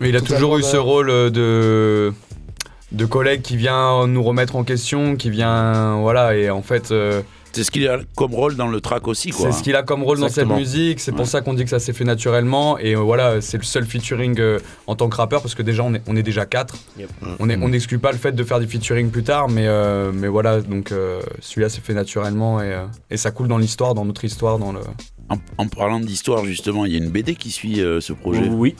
[0.00, 2.12] Mais il a toujours eu ce rôle de
[2.92, 7.20] de collègue qui vient nous remettre en question, qui vient voilà et en fait euh,
[7.52, 9.50] C'est ce qu'il a comme rôle dans le track aussi, quoi.
[9.50, 10.50] c'est ce qu'il a comme rôle Exactement.
[10.50, 11.00] dans cette musique.
[11.00, 11.26] C'est pour Ouais.
[11.26, 14.38] ça qu'on dit que ça s'est fait naturellement et euh, voilà c'est le seul featuring
[14.38, 16.76] euh, en tant que rappeur parce que déjà on est on est déjà quatre.
[16.98, 17.10] Yep.
[17.40, 20.12] On est- on n'exclut pas le fait de faire des featuring plus tard mais euh,
[20.14, 23.94] mais voilà donc euh, celui-là s'est fait naturellement et, euh, et ça coule dans l'histoire
[23.94, 24.80] dans notre histoire dans le
[25.28, 28.48] En, en parlant d'histoire, justement, il y a une BD qui suit euh, ce projet.
[28.48, 28.76] Oui.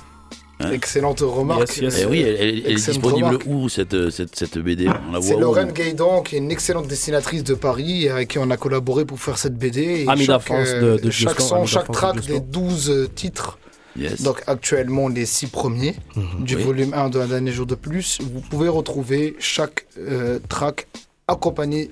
[0.58, 1.76] Hein Excellente remarque.
[1.76, 1.98] Yes, yes.
[2.02, 3.42] Eh oui, elle, elle- elle est disponible remarque.
[3.46, 7.44] où cette, cette, cette BD On la C'est Lorraine Gaïdan, qui est une excellente dessinatrice
[7.44, 10.04] de Paris, avec qui on a collaboré pour faire cette BD.
[10.04, 13.06] Et Ami chaque, euh, de- de chaque Gioscan, son, chaque de track des 12 euh,
[13.14, 13.58] titres.
[13.98, 14.22] Yes.
[14.22, 15.94] Donc actuellement les 6 premiers
[16.40, 16.62] du Oui.
[16.62, 18.18] volume 1 de Un dernier jour de plus.
[18.20, 20.86] Vous pouvez retrouver chaque euh, track
[21.28, 21.90] accompagné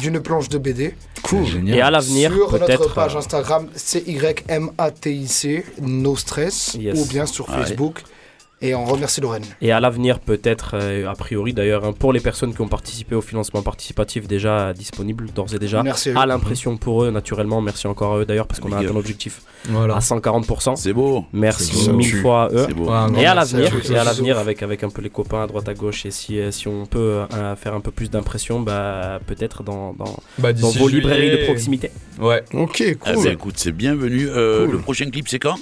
[0.00, 0.94] d'une planche de BD.
[1.22, 1.44] Cool.
[1.46, 1.78] Génial.
[1.78, 6.98] Et à l'avenir, Sur notre page euh, Instagram CYMATIC, No Stress, Yes.
[7.00, 7.64] ou bien sur Ah ouais.
[8.66, 9.44] Et on remercie Lorraine.
[9.60, 13.14] Et à l'avenir, peut-être, euh, a priori d'ailleurs, hein, pour les personnes qui ont participé
[13.14, 15.82] au financement participatif, déjà disponible d'ores et déjà.
[15.82, 17.60] Merci à l'impression pour eux, naturellement.
[17.60, 20.76] Merci encore à eux d'ailleurs, parce qu'on a atteint l'objectif voilà à 140%.
[20.76, 21.26] C'est beau.
[21.34, 21.92] Merci beau.
[21.92, 22.66] mille fois à eux.
[22.74, 22.84] Beau.
[22.84, 25.68] Grand Et à l'avenir, et à l'avenir avec, avec un peu les copains à droite
[25.68, 29.20] à gauche, et si, euh, si on peut euh, faire un peu plus d'impression, bah,
[29.26, 31.90] peut-être dans, dans, Bah, dans vos librairies de proximité.
[32.18, 32.42] Ouais.
[32.54, 33.24] Ok, Ah cool.
[33.24, 34.26] bah, écoute, c'est bienvenu.
[34.30, 34.72] Euh, Cool.
[34.72, 35.56] Le prochain clip, c'est quand?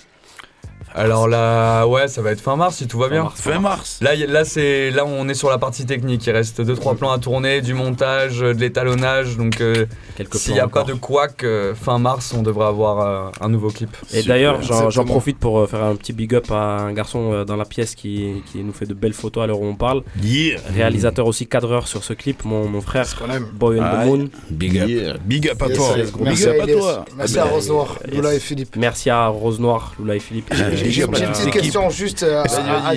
[0.95, 3.23] Alors là, ouais, ça va être fin mars si tout va bien.
[3.25, 3.41] mars.
[3.41, 3.99] Fin mars.
[4.03, 6.27] Là, là, c'est là on est sur la partie technique.
[6.27, 9.37] Il reste deux trois plans à tourner, du montage, euh, de l'étalonnage.
[9.37, 9.87] Donc euh,
[10.35, 13.69] s'il n'y a pas de couac, euh, fin mars, on devrait avoir euh, un nouveau
[13.69, 13.91] clip.
[14.13, 17.45] Et d'ailleurs, j'en- profite pour euh, faire un petit big up à un garçon euh,
[17.45, 20.03] dans la pièce qui, qui nous fait de belles photos à l'heure où on parle.
[20.23, 20.59] Yeah.
[20.75, 23.07] Réalisateur aussi cadreur sur ce clip, mon, mon frère.
[23.55, 24.07] Boy on the.
[24.07, 24.29] Moon.
[24.51, 24.89] Big up.
[24.89, 25.15] Yeah.
[25.25, 25.87] Big up à Yes, toi.
[25.97, 26.79] yes, Big Merci up à à Elias.
[26.79, 27.05] toi.
[27.17, 27.99] Merci Ah à bah, Rose Noire.
[28.13, 28.77] Lola et Philippe.
[28.77, 30.53] Merci à Rose Noire, Lula et Philippe.
[30.91, 32.93] J'ai une petite, question juste euh, à, à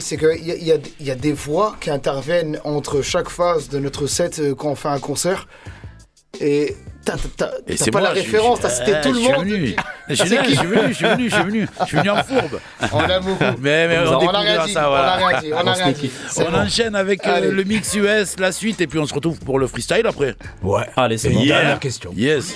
[0.00, 4.38] c'est qu'il y a, y, des voix qui interviennent entre chaque phase de notre set
[4.38, 5.46] euh, quand on fait un concert.
[6.40, 6.74] Et
[7.04, 9.20] t'as t'as- Et t'as c'est pas moi, la je- référence, t'as cité Ah, tout le
[9.20, 9.44] monde.
[9.46, 9.76] venu.
[10.08, 11.68] Je suis venu, je suis venu, je suis venu, je suis venu.
[11.80, 12.60] Je suis venu en fourbe.
[12.92, 13.42] On a beaucoup.
[13.62, 15.92] Mais, mais on, on a rien dit, ça, on a rien dit, on a rien
[15.92, 16.10] dit.
[16.28, 16.58] C'est On bon.
[16.58, 19.66] enchaîne avec euh, le mix US, la suite, et puis on se retrouve pour le
[19.66, 20.34] freestyle après.
[20.62, 20.82] Ouais.
[20.94, 21.40] Allez, c'est bon.
[21.40, 21.60] Yeah.
[21.60, 22.12] Dernière question.
[22.14, 22.52] Yes.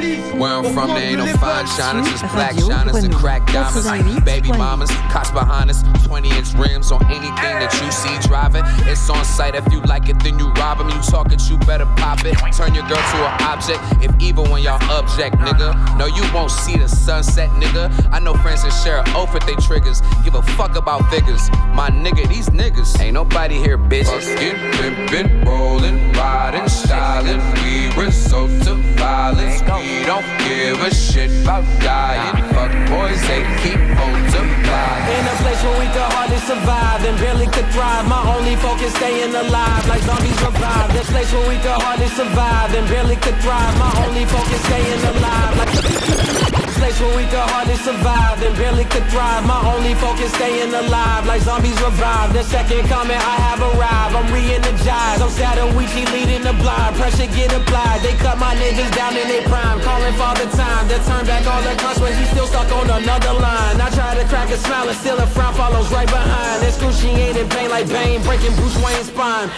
[0.00, 3.20] Where I'm from, there ain't no fine shiners, just black shiners and Grenouille.
[3.20, 3.86] crack diamonds.
[3.86, 4.24] 88.8.
[4.24, 8.62] Baby mamas, cops behind us, 20 inch rims on anything that you see driving.
[8.90, 10.88] It's on site, if you like it, then you rob them.
[10.88, 12.34] You talk it, you better pop it.
[12.56, 15.98] Turn your girl to an object, if evil when y'all object, nigga.
[15.98, 17.90] No, you won't see the sunset, nigga.
[18.10, 20.00] I know friends that share an oath with they triggers.
[20.24, 21.50] Give a fuck about figures.
[21.74, 24.24] My nigga, these niggas ain't nobody here, bitches.
[24.34, 27.40] Fucking, pimpin', rollin', riding, styling.
[27.62, 29.60] We resort to violence.
[29.60, 32.36] We don't give a shit about dying.
[32.54, 35.04] Fuck boys, they keep multiplying.
[35.16, 38.06] In a place where we could hardly survive and barely could thrive.
[38.08, 40.92] My only focus staying alive, like zombies revive.
[40.92, 43.74] This place where we could hardly survive and barely could thrive.
[43.78, 46.39] My only focus staying alive, like
[46.80, 49.44] place where we could hardly survive and barely could thrive.
[49.44, 52.32] My only focus staying alive, like zombies revive.
[52.32, 55.20] The second comment I have arrived, I'm re-energized.
[55.20, 56.96] I'm Sadawichi leading the blind.
[56.96, 58.00] Pressure get applied.
[58.00, 61.44] They cut my niggas down in their prime, calling for the time to turn back
[61.44, 63.76] all the cuss when he still stuck on another line.
[63.76, 66.64] I try to crack a smile and still a frown follows right behind.
[66.64, 69.52] Excruciating pain like Bane, breaking Bruce Wayne's spine.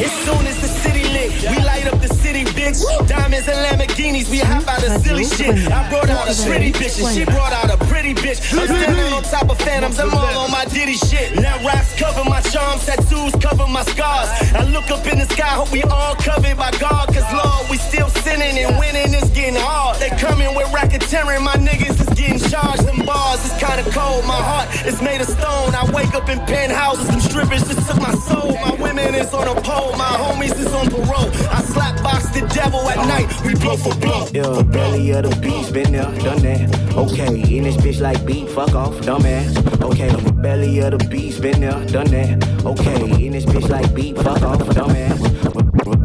[0.00, 2.80] As soon as the city lit, we light up the city, bitch.
[3.06, 3.60] Diamonds and
[3.90, 5.70] Lamborghinis, we hop out of silly shit.
[5.70, 8.38] I brought out a pretty bitch and she brought out a pretty bitch.
[8.56, 11.34] I'm standing on top of phantoms, I'm all on my ditty shit.
[11.36, 14.28] Now raps cover my charms, tattoos cover my scars.
[14.54, 17.78] I look up in the sky, hope we all covered by God, cause Lord, we
[17.78, 19.98] still sinning and winning is getting hard.
[19.98, 22.86] They coming with rack and my niggas is getting charged.
[22.86, 24.24] Them bars is kinda cold.
[24.26, 25.74] My heart is made of stone.
[25.74, 27.08] I wake up in penthouses.
[27.08, 28.52] Them strippers just took my soul.
[28.64, 29.92] My women is on a pole.
[29.96, 31.30] My homies is on parole.
[31.50, 33.28] I slap box the devil at night.
[33.44, 33.89] We blow for.
[34.32, 36.96] Yeah, belly of the beast, been there, done that.
[36.96, 39.56] Okay, in this bitch like beat, fuck off, dumbass.
[39.82, 40.10] Okay,
[40.40, 42.64] belly of the beast, been there, done that.
[42.64, 45.18] Okay, in this bitch like beat, fuck off, dumbass.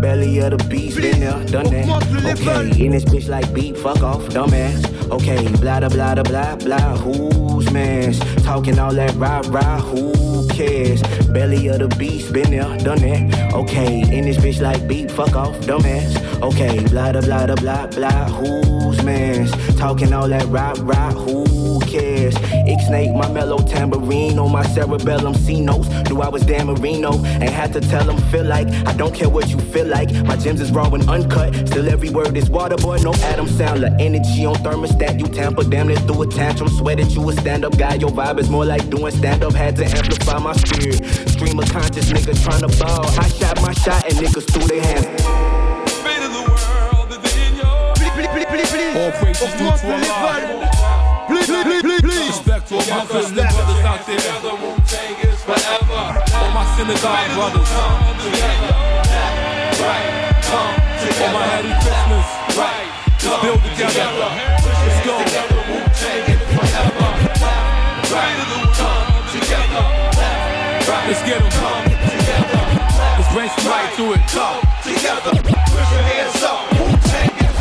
[0.02, 1.88] Belly of the beast, been there, done that.
[2.40, 4.95] Okay, in this bitch like beat, fuck off, dumbass.
[5.12, 6.98] Okay, blah da blah da blah blah.
[6.98, 8.20] Who's mans?
[8.44, 9.80] Talking all that rah rah.
[9.80, 11.02] Who cares?
[11.28, 13.54] Belly of the beast, been there, done that.
[13.54, 16.16] Okay, in this bitch like beat, fuck off, dumbass.
[16.42, 18.26] Okay, blah da blah da blah blah.
[18.30, 19.52] Who's mans?
[19.78, 21.12] Talking all that rah rah.
[21.12, 22.34] Who cares?
[22.36, 25.34] Ixnay my mellow tambourine on my cerebellum.
[25.34, 25.88] C notes.
[26.10, 27.14] Knew I was Dan Marino.
[27.26, 30.12] Ain't had to tell them feel like I don't care what you feel like.
[30.26, 31.56] My gems is raw and uncut.
[31.68, 32.98] Still every word is water, boy.
[32.98, 33.96] No Adam Sandler.
[34.00, 35.20] Energy on thermostat.
[35.20, 36.70] You tamper damn it through a tantrum.
[36.70, 37.96] Swear that you a stand up guy.
[37.96, 39.54] Your vibe is more like doing stand up.
[39.54, 41.06] Had to amplify my spirit.
[41.30, 43.06] Stream of conscious nigga trying to ball.
[43.20, 45.56] I shot my shot and niggas threw their hands.
[48.96, 50.75] All praises due to Allah.
[51.28, 52.30] Please, please, please, please.
[52.30, 54.20] Respect to all my Christian brothers out there.
[55.46, 56.22] Forever.
[56.38, 57.70] All my synagogue brothers.
[57.76, 57.98] All
[61.34, 62.28] my Hare Christmas.
[63.26, 64.06] Let's build together.
[64.86, 65.18] Let's go.
[71.08, 71.50] Let's get them.
[73.18, 74.22] Let's bring some light to it.
[74.30, 75.32] Come together.
[75.42, 76.62] Put your hands up.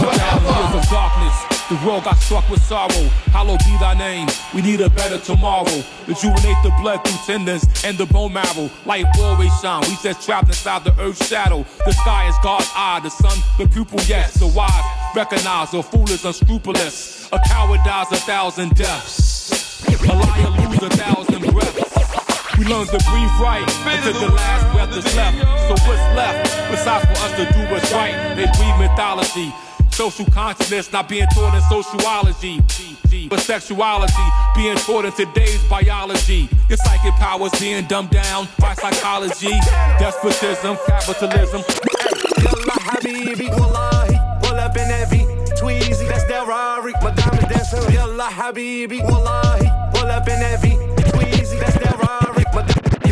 [0.04, 1.43] Years of darkness.
[1.75, 3.11] The world got struck with sorrow.
[3.35, 4.29] Hallowed be thy name.
[4.55, 5.83] We need a better tomorrow.
[6.07, 8.70] Rejuvenate the blood through tendons and the bone marrow.
[8.87, 9.83] Light always shine.
[9.83, 11.66] We just trapped inside the earth's shadow.
[11.85, 13.01] The sky is God's eye.
[13.03, 14.35] The sun, the pupil, yes.
[14.35, 14.70] The wise
[15.16, 17.29] recognize a fool is unscrupulous.
[17.33, 19.83] A coward dies a thousand deaths.
[19.89, 22.57] A liar lose a thousand breaths.
[22.57, 25.39] We learn to breathe right until the last breath is left.
[25.66, 28.14] So what's left besides for us to do what's right?
[28.37, 29.53] They breathe mythology.
[29.95, 32.61] Social consciousness not being taught in sociology.
[33.28, 34.12] But sexuality
[34.57, 36.49] being taught in today's biology.
[36.68, 39.55] Your psychic powers being dumbed down by psychology.
[40.01, 41.62] Despotism, capitalism.
[42.42, 45.18] Yalla habibi, wallahi, pull up in that V,
[45.61, 47.90] Tweezy, that's that Rari, diamond dancer.
[47.92, 50.70] Yalla habibi, wallahi, pull up in that V,
[51.12, 52.45] Tweezy, that's that Rari,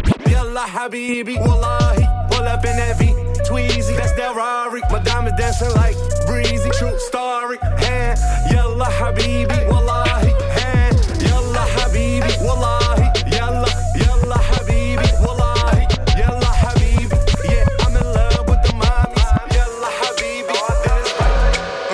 [0.02, 2.04] di- Yalla habibi, wallahi,
[2.42, 3.06] pull up in that V,
[3.46, 8.18] Tweezy, that's that Rari, my diamond dancing like breezy, true story, hand,
[8.50, 15.86] Yalla habibi, wallahi, hand, Yalla habibi, wallahi, Yalla, Yalla habibi, wallahi,
[16.18, 17.16] Yalla habibi,
[17.48, 20.56] yeah, I'm in love with the mommies, Yalla habibi,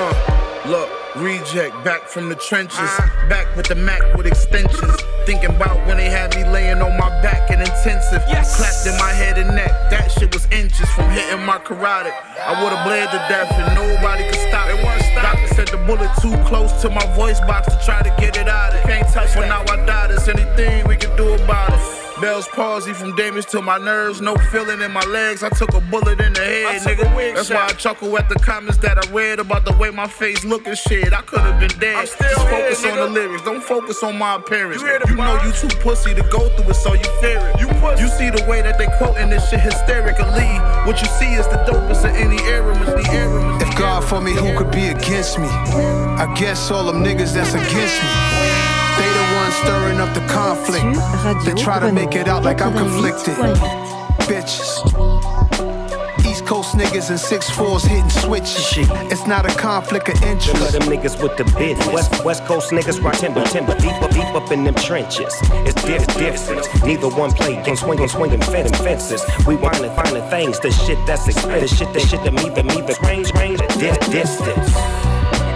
[0.01, 0.15] Uh,
[0.71, 2.91] look, reject back from the trenches.
[3.29, 4.98] Back with the Mac with extensions.
[5.29, 8.25] Thinking about when they had me laying on my back in intensive.
[8.25, 9.69] Clapped in my head and neck.
[9.91, 12.15] That shit was inches from hitting my carotid.
[12.41, 14.81] I would've bled to death and nobody could stop it.
[15.21, 18.49] Doctor said the bullet too close to my voice box to try to get it
[18.49, 18.75] out.
[18.75, 20.07] It can't touch when now I die.
[20.07, 21.98] There's anything we can do about it.
[22.21, 25.43] Bell's palsy from damage to my nerves, no feeling in my legs.
[25.43, 27.35] I took a bullet in the head, nigga.
[27.35, 30.45] That's why I chuckle at the comments that I read about the way my face
[30.45, 31.13] look and shit.
[31.13, 32.07] I could have been dead.
[32.07, 34.83] Just focus on the lyrics, don't focus on my appearance.
[34.83, 37.61] You, know you too pussy to go through it, so you fear it.
[37.61, 38.03] You, pussy.
[38.03, 40.49] you see the way that they quoting this shit hysterically.
[40.87, 42.77] What you see is the dopest in any era.
[42.79, 43.63] Is the era.
[43.63, 45.47] If God for me, who could be against me?
[45.47, 48.59] I guess all them niggas that's against me.
[48.99, 49.28] They the ones
[49.63, 50.85] stirring up the conflict.
[51.45, 53.35] They try to make it out like I'm conflicted.
[54.29, 54.69] Bitches.
[56.27, 58.89] East Coast niggas and six fours hitting switches.
[59.11, 60.61] It's not a conflict of Them interest.
[60.67, 61.89] of them niggas with the business.
[61.89, 65.35] West, West Coast niggas rock timber, timber, deep up, deep up in them trenches.
[65.67, 66.67] It's diff, difference.
[66.85, 69.23] Neither one play game, swinging, swinging, fending fences.
[69.47, 72.83] We winding, finding things, the shit that's expensive, shit, that shit that me, the me,
[72.83, 74.73] the range, range, di- distance.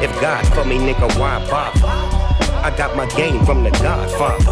[0.02, 2.21] If God for me, nigga, why bother?
[2.62, 4.44] I got my game from the Godfather.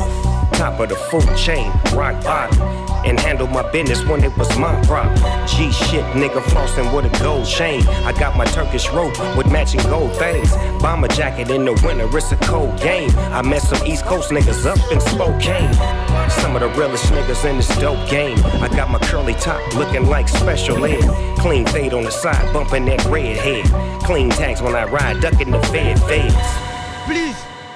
[0.58, 2.60] Top of the food chain, rock bottom.
[3.06, 5.16] And handle my business when it was my problem.
[5.46, 7.86] G shit, nigga flossing with a gold chain.
[8.04, 10.52] I got my Turkish rope with matching gold things.
[10.82, 13.10] Bomber jacket in the winter, it's a cold game.
[13.16, 15.72] I met some East Coast niggas up in Spokane.
[16.42, 18.38] Some of the realest niggas in this dope game.
[18.60, 21.38] I got my curly top looking like special ed.
[21.38, 23.64] Clean fade on the side, bumping that red head.
[24.02, 26.69] Clean tags when I ride, ducking the fed fades.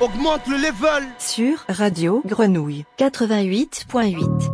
[0.00, 1.04] Augmente le level.
[1.18, 4.50] Sur Radio Grenouille 88.8.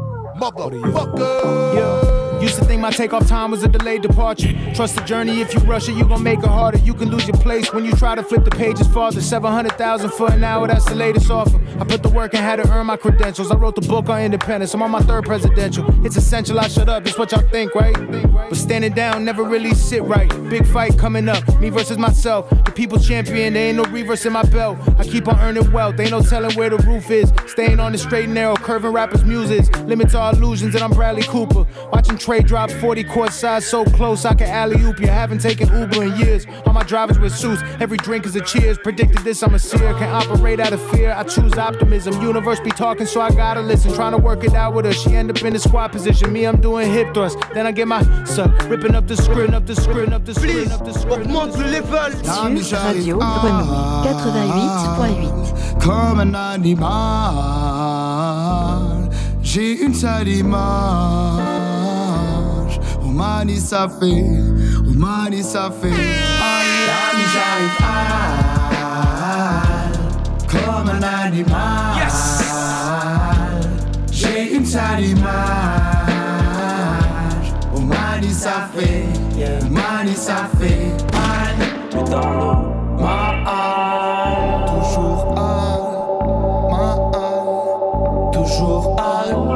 [2.40, 4.52] Used to think my takeoff time was a delayed departure.
[4.74, 6.78] Trust the journey, if you rush it, you gon' make it harder.
[6.78, 9.20] You can lose your place when you try to flip the pages farther.
[9.20, 11.60] 700,000 for an hour, that's the latest offer.
[11.78, 13.50] I put the work and had to earn my credentials.
[13.50, 15.84] I wrote the book on independence, I'm on my third presidential.
[16.04, 17.94] It's essential I shut up, it's what y'all think, right?
[18.48, 20.28] But standing down never really sit right.
[20.48, 22.48] Big fight coming up, me versus myself.
[22.64, 24.78] The people champion, there ain't no reverse in my belt.
[24.98, 27.32] I keep on earning wealth, ain't no telling where the roof is.
[27.46, 29.70] Staying on the straight and narrow, curving rappers' muses.
[29.82, 31.66] Limits all illusions, and I'm Bradley Cooper.
[31.92, 35.08] Watching Trey drop 40 court size so close I can alley oop you.
[35.08, 36.46] Haven't taken Uber in years.
[36.64, 38.78] All my drivers with suits, every drink is a cheers.
[38.78, 39.94] Predicted this, I'm a seer.
[39.94, 41.10] Can operate out of fear.
[41.12, 42.22] I choose optimism.
[42.22, 43.92] Universe be talking, so I gotta listen.
[43.94, 44.92] Trying to work it out with her.
[44.92, 46.32] She end up in the squat position.
[46.32, 47.36] Me, I'm doing hip thrust.
[47.52, 50.32] Then I get my son uh, ripping up the screen, up the screen, up the
[50.32, 51.22] screen, up the screen.
[51.22, 52.12] Augmente le level.
[52.62, 54.04] Sur Radio Grenouille ah,
[55.00, 55.82] 88.8.
[55.84, 57.00] Comme un animal,
[59.42, 61.49] j'ai une seule image.
[63.10, 64.24] Oh mani ça fait,
[64.86, 65.88] oh mani ça fait.
[65.88, 69.62] Aïe, ami, j'arrive à
[70.46, 72.08] comme un animal.
[74.12, 75.26] J'ai une seule image.
[77.74, 80.94] Oh mani ça fait, oh mani ça fait.
[81.12, 82.58] Aïe, mais dans l'eau,
[82.96, 85.98] ma âme, toujours âme,
[86.70, 89.49] ma âme, toujours âme,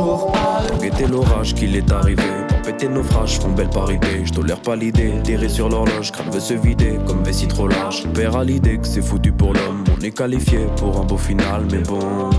[0.00, 2.22] Pour guetter l'orage qu'il est arrivé.
[2.48, 4.24] Pour péter naufrage, font belle parité.
[4.24, 8.06] Je tolère pas l'idée, tirer sur l'horloge, crâne veut se vider comme vessie trop large.
[8.14, 9.84] Père à l'idée que c'est foutu pour l'homme.
[9.94, 12.30] On est qualifié pour un beau final, mais bon.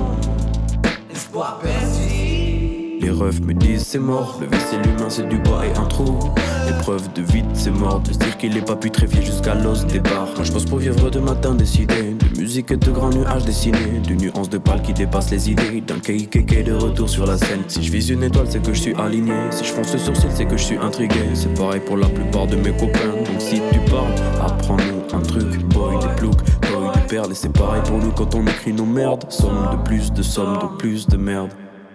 [3.02, 6.20] Les refs me disent c'est mort, le vaisselle humain c'est du bois et un trou.
[6.68, 10.00] L'épreuve de vide c'est mort, de se dire qu'il est pas putréfié jusqu'à l'os des
[10.00, 10.30] barres.
[10.36, 14.02] Moi je pose pour vivre de matin décidé, de musique et de grands nuages dessinés,
[14.08, 17.64] de nuances de pâle qui dépassent les idées, d'un KKK de retour sur la scène.
[17.68, 20.30] Si je vise une étoile c'est que je suis aligné, si je fonce le sourcil
[20.32, 21.22] c'est que je suis intrigué.
[21.34, 24.14] C'est pareil pour la plupart de mes copains, donc si tu parles,
[24.46, 27.32] apprends-nous un truc, boy des ploucs, boy des perles.
[27.32, 30.60] Et c'est pareil pour nous quand on écrit nos merdes, somme de plus de somme
[30.60, 31.50] de plus de merde.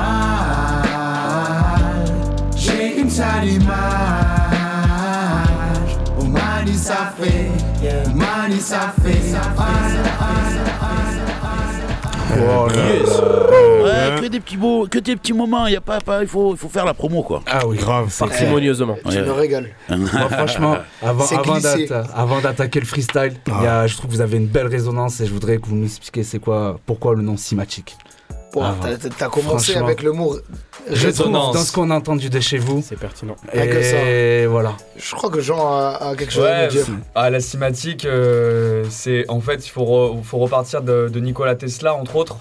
[2.56, 3.74] J'ai une seule image.
[6.20, 7.50] Oh mani ça fait,
[8.06, 9.18] oh mani ça fait.
[12.36, 13.10] Oh Yes.
[13.84, 15.66] Ouais, que des petits beaux, que des petits moments.
[15.68, 17.42] Il y a pas, pas, il faut, il faut faire la promo quoi.
[17.48, 18.14] Ah oui, grave.
[18.18, 18.98] Parcimonieusement.
[19.10, 19.70] Tu me régales.
[19.90, 21.88] Moi, franchement, avant, C'est avant glissé.
[21.88, 24.68] d'atta- avant d'attaquer le freestyle, il y a, je trouve que vous avez une belle
[24.68, 27.96] résonance et je voudrais que vous nous expliquiez c'est quoi, pourquoi le nom Simatic.
[28.54, 30.36] Bon, Ah, t'as- t'as- T'as commencé avec le mot
[30.90, 31.54] résonance.
[31.54, 32.82] dans ce qu'on a entendu de chez vous.
[32.86, 33.36] C'est pertinent.
[33.52, 33.98] Rien que ça.
[34.02, 34.76] Et voilà.
[34.96, 36.86] Je crois que Jean a, a quelque chose à nous dire.
[37.14, 41.56] à la cinématique, euh, c'est en fait il faut, re- faut repartir de, de Nikola
[41.56, 42.38] Tesla entre autres,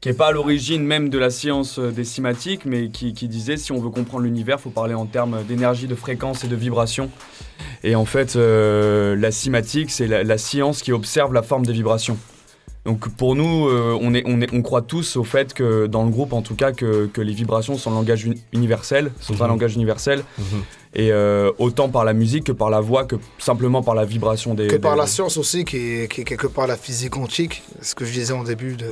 [0.00, 3.26] qui est pas à l'origine même de la science euh, des cimatiques, mais qui, qui
[3.26, 6.56] disait si on veut comprendre l'univers, faut parler en termes d'énergie, de fréquence et de
[6.56, 7.10] vibration.
[7.82, 11.72] Et en fait, euh, la cinématique, c'est la, la science qui observe la forme des
[11.72, 12.18] vibrations.
[12.84, 16.04] Donc pour nous, euh, on, est, on, est, on croit tous au fait que, dans
[16.04, 19.34] le groupe en tout cas, que, que les vibrations sont un langage uni- universel, sont
[19.42, 19.48] un Mhm.
[19.50, 20.22] langage universel,
[20.94, 24.54] et euh, autant par la musique que par la voix, que simplement par la vibration
[24.54, 24.66] des...
[24.68, 27.94] Que par la science aussi, qui est, qui est quelque part la physique quantique, ce
[27.94, 28.86] que je disais en début de.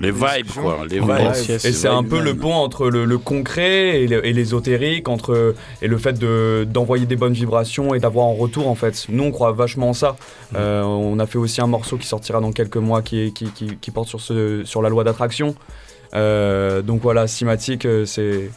[0.00, 0.62] Les de vibes discussion.
[0.62, 1.30] quoi, les Ouais.
[1.32, 1.50] vibes.
[1.64, 5.96] Et c'est un peu le pont entre le, le concret et l'ésotérique, entre et le
[5.98, 9.06] fait de- d'envoyer des bonnes vibrations et d'avoir en retour en fait.
[9.08, 10.16] Nous on croit vachement en ça.
[10.54, 13.46] Euh, on a fait aussi un morceau qui sortira dans quelques mois qui, est- qui,
[13.52, 15.54] qui- qui porte sur, ce, sur la loi d'attraction.
[16.14, 18.50] Euh, donc voilà, Cimatique, euh, c'est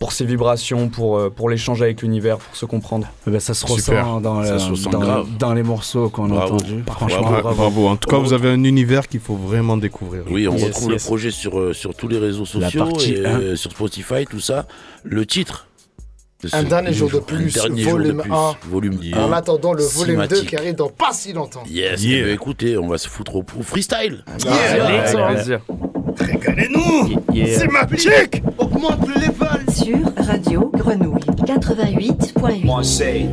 [0.00, 3.06] pour ses vibrations, pour, euh, pour l'échange avec l'univers, pour se comprendre.
[3.26, 4.90] Eh ben, ça se ressent dans, Ça le- se ressent
[5.38, 6.82] dans, les morceaux qu'on a entendus.
[6.86, 7.54] Franchement, bravo.
[7.54, 7.86] bravo.
[7.88, 10.22] En tout cas, vous avez un univers qu'il faut vraiment découvrir.
[10.30, 11.02] Oui, on Yes, retrouve yes.
[11.02, 14.24] le projet sur, euh, sur tous les réseaux La sociaux, partie et, euh, sur Spotify,
[14.28, 14.66] tout ça.
[15.04, 15.66] Le titre
[16.42, 18.56] de Un dernier jour de Un plus, dernier jour de volume plus, 1.
[18.70, 19.32] volume En 1.
[19.32, 20.48] attendant le volume 2 Cinématique.
[20.48, 21.62] qui arrive dans pas si longtemps.
[21.68, 22.20] Yes, Yeah.
[22.20, 24.24] eh ben, écoutez, on va se foutre au, au freestyle.
[24.42, 24.86] Yeah.
[24.86, 25.60] Avec excellent.
[27.32, 27.46] Yeah.
[27.58, 32.64] C'est magique Augmente le level Sur Radio Grenouille 88.8.
[32.64, 33.26] Moi, c'est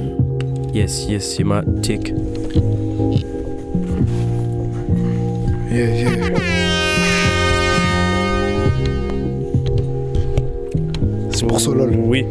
[0.73, 2.13] Yes, yes, c'est ma tic.
[5.71, 6.09] Yeah, yeah.
[11.31, 11.95] C'est pour Solol.
[12.05, 12.25] Oui.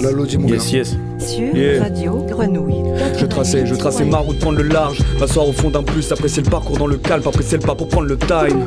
[0.00, 0.78] Mon Yes, gars.
[0.78, 0.96] yes.
[1.18, 1.82] Sur Yeah.
[1.82, 2.82] Radio Grenouille
[3.18, 6.42] Je traçais, je traçais ma route, prendre le large, m'asseoir au fond d'un plus, apprécier
[6.42, 8.66] le parcours dans le calme, apprécier le pas pour prendre le time.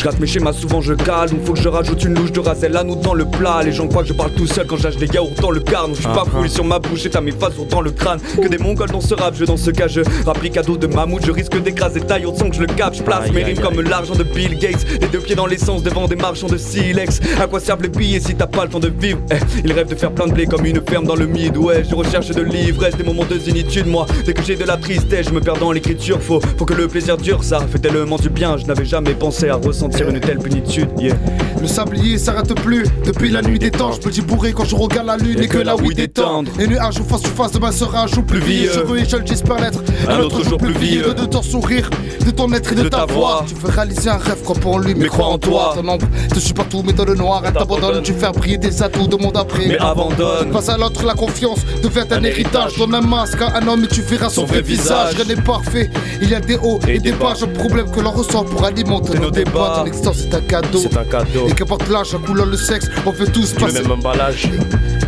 [0.00, 2.74] Je rate mes schémas, souvent je donc faut que je rajoute une louche de rasel
[2.74, 3.60] à nous dans le plat.
[3.62, 5.90] Les gens croient que je parle tout seul quand j'âge des yaourts dans le carne.
[5.94, 8.18] Je suis pas foulé sur ma bouche et t'as mes faces dans le crâne.
[8.40, 11.20] Que des mongols dans ce rap, je dans ce cas, je rapplique cadeau de mammouth.
[11.26, 12.96] Je risque d'écraser taille au son que je le capte.
[12.96, 14.86] Je place mes rimes comme l'argent de Bill Gates.
[15.02, 17.20] Les deux pieds dans l'essence devant des marchands de silex.
[17.38, 19.18] À quoi servent les billets si t'as pas le temps de vivre?
[19.30, 19.34] Eh,
[19.66, 21.58] Ils rêvent de faire plein de blé comme une ferme dans le mid.
[21.58, 23.86] Ouais, je recherche de l'ivresse, des moments de zénitude.
[23.86, 26.22] Moi, dès que j'ai de la tristesse, je me perds dans l'écriture.
[26.22, 28.56] Faut, faut que le plaisir dure, ça fait tellement du bien.
[28.56, 30.88] Je n'avais jamais pensé à ressentir une telle plénitude.
[30.98, 31.14] Yeah.
[31.60, 33.92] Le sablier s'arrête plus depuis la nuit des temps.
[33.92, 36.50] Je peux dire bourré quand je regarde la lune et, que la weed est tendre.
[36.58, 38.70] Et nuage ou face to face, demain sera un jour plus vieux.
[38.72, 39.82] Je veux et je le j'espère l'être.
[40.08, 41.14] Un autre jour plus vieux.
[41.14, 41.90] De ton sourire,
[42.24, 43.14] de ton être et de, De ta ta voix.
[43.14, 43.44] voix.
[43.46, 45.72] Tu veux réaliser un rêve, crois en lui, mais, crois en toi.
[45.74, 48.02] Ton ombre te suit partout, mais dans le noir, elle t'abandonne.
[48.02, 49.66] Tu fais briller des atouts de monde après.
[49.66, 50.50] Mais abandonne.
[50.50, 52.76] Passe à l'autre la confiance, devient un héritage.
[52.78, 55.14] Donne un masque à un homme et tu verras son, Son vrai visage.
[55.14, 55.90] Rien n'est parfait,
[56.22, 57.34] il y a des hauts et, des bas.
[57.40, 59.79] Le problème que l'on ressent pour alimenter nos, débats.
[59.80, 60.78] Ton existence est un cadeau.
[60.78, 61.48] C'est un cadeau.
[61.48, 63.82] Et qu'importe l'âge, la couleur, le sexe, on fait tous Le passer.
[63.82, 64.50] même emballage.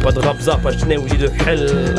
[0.02, 1.94] Pas de rapzar, pas de ou de hell.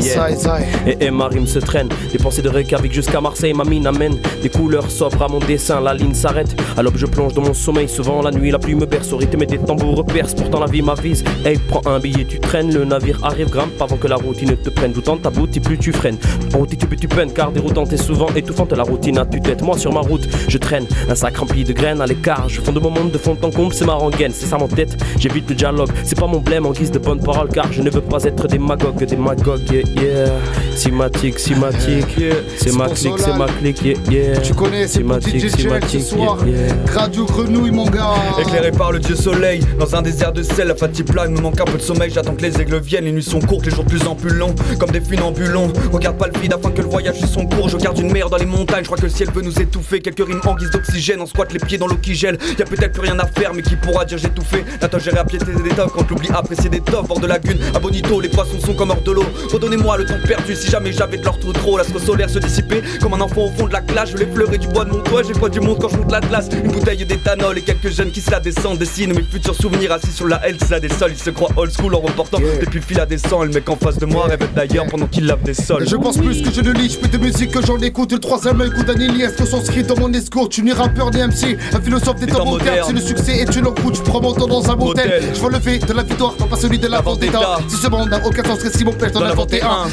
[0.00, 0.60] Yeah, yeah.
[0.86, 1.88] Et, et ma rime se traîne.
[2.10, 4.18] Des pensées de Reykjavik jusqu'à Marseille, ma mine amène.
[4.42, 6.54] Des couleurs sobres à mon dessin, la ligne s'arrête.
[6.80, 7.88] L'aube, je plonge dans mon sommeil.
[7.88, 9.12] Souvent, la nuit, la pluie me berce.
[9.12, 10.34] Au rythme des tambours perce.
[10.34, 11.22] Pourtant, la vie m'avise.
[11.44, 12.72] Hey, prends un billet, tu traînes.
[12.72, 14.92] Le navire arrive, grimpe avant que la routine ne te prenne.
[14.92, 16.18] Tout temps, ta et plus tu freines.
[16.54, 18.72] En route, tu, tu peines, car déroutante est souvent étouffante.
[18.72, 19.62] La routine à tue-tête.
[19.62, 20.86] Moi, sur ma route, je traîne.
[21.08, 22.48] Un sac rempli de graines à l'écart.
[22.48, 24.32] Je fonde mon monde de fond en comble, c'est ma rengaine.
[24.32, 24.96] C'est ça mon tête.
[25.18, 25.90] J'évite le dialogue.
[26.04, 28.46] C'est pas mon blême en guise de bonne parole, car je ne veux pas être
[28.48, 29.04] démagogue.
[29.04, 30.32] Démagogue, yeah, yeah.
[30.76, 32.16] Cimatique, cimatique.
[32.56, 34.40] C'est ma clique, c'est ma clique, yeah, yeah.
[34.40, 36.38] Tu connais ces Cimatique, petits DJ ce soir.
[36.46, 36.74] yeah, yeah.
[36.94, 38.14] Radio Grenouille, mon gars.
[38.40, 41.60] Éclairé par le dieu soleil, dans un désert de sel, la fatigue plane, me manque
[41.60, 43.84] un peu de sommeil, j'attends que les aigles viennent, les nuits sont courtes, les jours
[43.84, 45.72] plus en plus longs, comme des funambulons.
[45.92, 48.30] Regarde pas le vide afin que le voyage suive son cours, je garde une mer
[48.30, 50.70] dans les montagnes, je crois que le ciel veut nous étouffer, quelques rimes en guise
[50.70, 53.26] d'oxygène, on squatte les pieds dans l'eau qui gèle, y a peut-être plus rien à
[53.26, 54.64] faire, mais qui pourra dire j'ai tout fait.
[55.02, 58.20] Gérer à piéter des étoffes, quand l'oubli apprécier des toffes, bord de lagune, à Bonito,
[58.20, 59.24] les poissons sont comme hors de l'eau.
[59.62, 61.78] Donnez-moi le temps perdu si jamais j'avais de l'or trop trop.
[61.78, 62.82] L'astre solaire se dissiper.
[63.00, 64.10] comme un enfant au fond de la classe.
[64.10, 66.10] Je l'effleurais du bois de mon toit, j'ai le poids du monde quand je monte
[66.10, 66.48] la glace.
[66.52, 68.78] Une bouteille d'éthanol et quelques jeunes qui se la descendent.
[68.78, 71.12] Dessinent mes futurs souvenirs assis sur la L, ça des sols.
[71.12, 72.58] Ils se croient old school en reportant yeah.
[72.58, 73.44] depuis le fil à des sangs.
[73.44, 75.88] Le mec en face de moi rêve d'ailleurs pendant qu'il lave des sols.
[75.88, 78.10] Je pense plus que je ne lis, je fais des musiques que j'en écoute.
[78.10, 80.48] Le troisième œil coup d'un Elias que s'inscrit dans mon escours.
[80.48, 82.88] Tu n'es rappeur ni MC, un philosophe des temps modernes.
[82.88, 85.22] Si le succès est une encroute, je prends mon temps dans un motel.
[85.32, 87.20] Je veux lever de la victoire, pas celui de la vente.
[87.68, 89.20] Si ce monde n'a aucun sens, qu'est-ce qui m'empêche d'en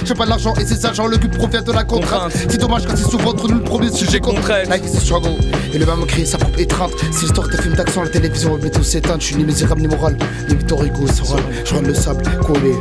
[0.06, 2.32] j'ai pas de l'argent et c'est ça, genre le cul provient de la contrainte.
[2.34, 4.70] C'est dommage quand c'est souvent trop nous le premier sujet contre elle.
[4.70, 5.32] Like c'est struggle,
[5.74, 6.92] et le même créer sa propre étreinte.
[7.12, 9.22] C'est l'histoire des films d'action, la télévision remet tout s'éteindre.
[9.22, 11.44] Je suis ni misérable ni moral, ni Victor Hugo, Soral.
[11.66, 12.76] Je rends le sable, couler,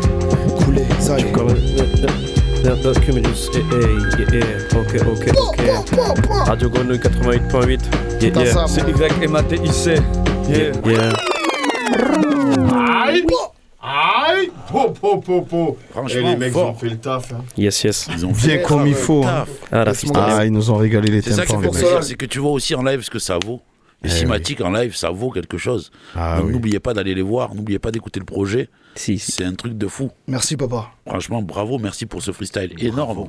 [0.65, 1.33] couler, ça y est.
[2.65, 6.47] Nerd Cumulus, eh eh, eh eh, ok ok ok.
[6.47, 7.81] Radio Grenouille 88.8,
[8.21, 8.67] yeah yeah.
[8.67, 9.61] C'est YMATIC,
[10.49, 11.13] yeah yeah.
[15.09, 16.71] Po, po, po, po Franchement, Et les mecs fort.
[16.71, 17.33] ont fait le taf.
[17.33, 17.45] hein.
[17.57, 18.09] Yes, yes.
[18.13, 19.25] Ils ont Bien fait comme il faut.
[19.25, 19.45] hein.
[19.73, 19.93] Ah, la.
[20.15, 21.71] Ah, ils nous ont régalé les C'est ça qui les mecs.
[21.71, 23.61] plaisir, c'est que tu vois aussi en live ce que ça vaut.
[24.03, 25.91] Les Eh cimatiques en live, ça vaut quelque chose.
[26.15, 26.53] Ah Donc oui.
[26.53, 28.69] n'oubliez pas d'aller les voir, n'oubliez pas d'écouter le projet.
[28.95, 30.11] Si, C'est un truc de fou.
[30.29, 30.91] Merci, papa.
[31.07, 33.29] Franchement, bravo, merci pour ce freestyle énorme.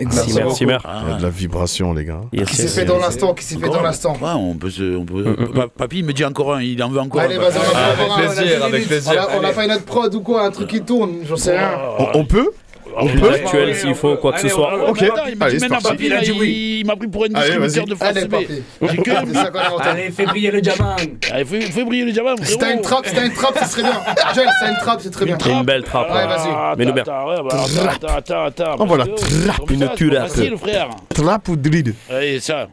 [0.00, 0.86] Merci, merci, merci.
[0.88, 2.20] Ah, Il y a de la vibration, les gars.
[2.32, 2.88] Yes, Qui s'est yes, fait yes.
[2.90, 4.14] dans l'instant, qui s'est fait dans l'instant.
[4.20, 4.96] Ouais, on peut se.
[4.96, 5.22] On peut...
[5.22, 7.38] Mm, Pa- Papy il me dit encore un, il en veut encore Allez, un.
[7.38, 9.12] vas-y, on a Ah, fait encore avec un, on a avec plaisir.
[9.12, 9.54] On a- On a Allez.
[9.54, 11.70] fait notre prod ou quoi, un truc qui tourne, j'en sais rien.
[11.98, 12.50] On, on peut
[12.96, 14.88] On peut Actuel s'il faut, quoi que ce soit.
[14.88, 16.06] Ok, Attends, il m'a allez, dit c'est maintenant, parti.
[16.06, 16.42] il,
[16.80, 18.34] il m'a pris pour un distributeur de France Allez, B.
[18.80, 19.88] C'est.
[19.88, 20.96] Allez, fais briller le diamant.
[21.32, 22.34] Allez, fais, fais briller le diamant.
[22.42, 24.00] Si t'as une trappe, t'as une trappe, ce serait bien.
[24.32, 25.38] Si t'as une trappe, c'est très bien.
[25.46, 26.08] Une belle trappe.
[26.10, 26.48] Ouais, vas-y.
[26.50, 27.02] Ah, Mais nous bien.
[27.02, 30.28] Attends, attends, attends, voilà, trappe, une ça, turappe.
[30.28, 30.88] c'est Facile, frère.
[31.14, 32.68] Trap ou drill Allez, ça.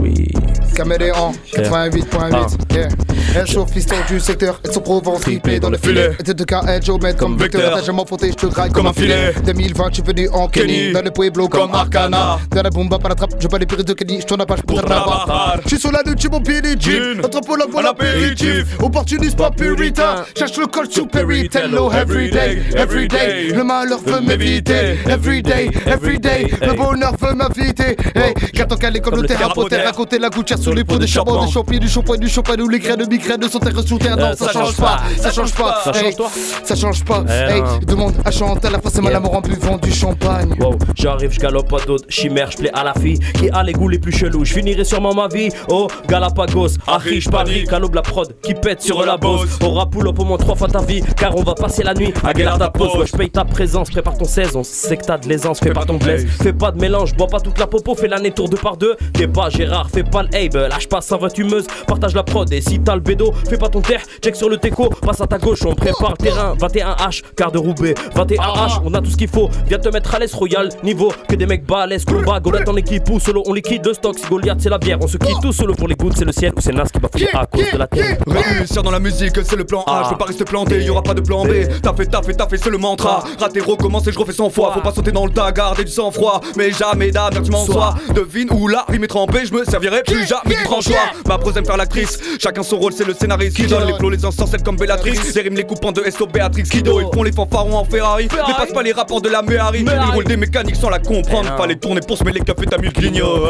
[0.00, 0.31] Oui.
[0.72, 2.88] Caméléon, 88.8, yeah.
[3.34, 6.10] Elle chauffe fiston du secteur, elles sont Provence, tripées dans le filet.
[6.18, 7.72] Et de cas, elle géomètre comme Comme vecteur.
[7.74, 9.32] T'as jamais fauté, je te graille Comme un filet.
[9.32, 9.52] filet.
[9.54, 10.92] 2020, je suis venu en Kenny.
[10.92, 12.38] Dans le Pueblo comme Comme Arcana.
[12.50, 14.20] Dans la bomba, pas la trappe, je pas les pires de Kenny.
[14.20, 15.56] Je tourne la page pour Pour trabajar.
[15.64, 17.22] Je suis sur la lutte, mon pied les jeans.
[17.22, 17.56] Jean.
[17.56, 18.48] La voie Un l'apéritif.
[18.50, 18.80] apéritif.
[18.82, 20.24] Opportuniste, pas puritain.
[20.36, 23.52] Cherche le col sur Perry, Tello, everyday, everyday.
[23.54, 24.98] Le malheur veut m'éviter.
[25.08, 26.48] Everyday, everyday.
[26.60, 27.96] Le bonheur veut m'inviter.
[28.14, 29.48] Hey, qu'attends qu'elle est comme le terrain
[29.94, 32.68] côté la gouttière sous les pots de charbon, des champignons, du shampoing, du champagne ou
[32.68, 34.16] les graines de mix rien de son terre sous terre.
[34.16, 35.80] Non, Euh, ça change pas, ça change pas.
[35.84, 36.28] Ça change toi
[36.64, 37.24] Ça change pas.
[37.28, 37.78] Eh Hey, non.
[37.86, 39.18] demande à Chantal, la fois c'est mal Yeah.
[39.18, 40.54] amour en buvant du champagne.
[40.60, 43.72] Wow, j'arrive, je galope pas d'autres chimères, je plais à la fille qui a les
[43.72, 44.44] goûts les plus chelous.
[44.44, 46.68] Je finirai sûrement ma vie au Galapagos.
[46.86, 49.58] Arrive, Paris, calobe la prod qui pète sur la bosse.
[49.62, 52.32] Au rapoul au moins trois fois ta vie, car on va passer la nuit à
[52.58, 52.94] ta pause.
[52.96, 55.72] Ouais, je paye ta présence, prépare ton 16, on sait que t'as de l'aisance, fais
[55.72, 56.24] pas ton blesse.
[56.40, 58.96] Fais pas de mélange, bois pas toute la popo, fais l'année tour deux par deux.
[59.12, 62.52] T'es pas Gérard, fais pas le Lâche pas sa tumeuse, partage la prod.
[62.52, 65.26] Et si t'as le bédo, fais pas ton terre, check sur le teco, passe à
[65.26, 66.54] ta gauche, on prépare le terrain.
[66.54, 69.48] 21H, quart de Roubaix, 21H, on a tout ce qu'il faut.
[69.66, 73.08] Viens te mettre à l'aise, Royal, niveau que des mecs balèzes, combat, Golette en équipe
[73.10, 74.18] ou solo, on liquide le stock.
[74.18, 76.32] Si Goliath c'est la bière, on se quitte tout solo pour les gouttes, c'est le
[76.32, 78.18] ciel ou c'est Nas qui va fouiller à cause de la terre.
[78.26, 80.02] Réussir dans la musique, c'est le plan A.
[80.04, 81.50] Je veux pas rester planté, y aura pas de plan B.
[81.82, 83.24] T'as fait, t'as fait, t'as fait, c'est le mantra.
[83.38, 84.72] Raté, recommence et je refais 100 fois.
[84.74, 86.40] Faut pas sauter dans le tas, garder du sang-froid.
[86.56, 87.94] Mais jamais d'avenir, tu m'en sois.
[88.14, 91.12] Devine où la rime est trempée, je me servirai plus jamais du tranchoir.
[91.26, 92.18] Ma prose aime faire l'actrice.
[92.38, 95.18] Chacun son rôle, c'est le scénariste qui donne les plots, les ensorcelles comme Bellatrix.
[95.34, 96.64] Les rimes, les coupants de SO Béatrix.
[96.64, 98.28] Kido, ils font les fanfarons en Ferrari.
[98.28, 99.84] Dépasse pas les rapports de la Méhari.
[99.86, 101.56] Ils roulent des mécaniques sans la comprendre.
[101.56, 103.46] Fallait tourner pour se mêler les cafés, t'as mille clignot.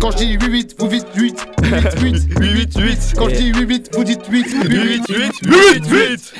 [0.00, 1.46] Quand je dis 8-8, vous dites 8.
[1.62, 2.28] 8-8.
[2.38, 3.14] 8-8.
[3.16, 4.46] Quand je dis 8-8, vous dites 8.
[4.68, 5.02] 8,
[5.88, 6.34] 8,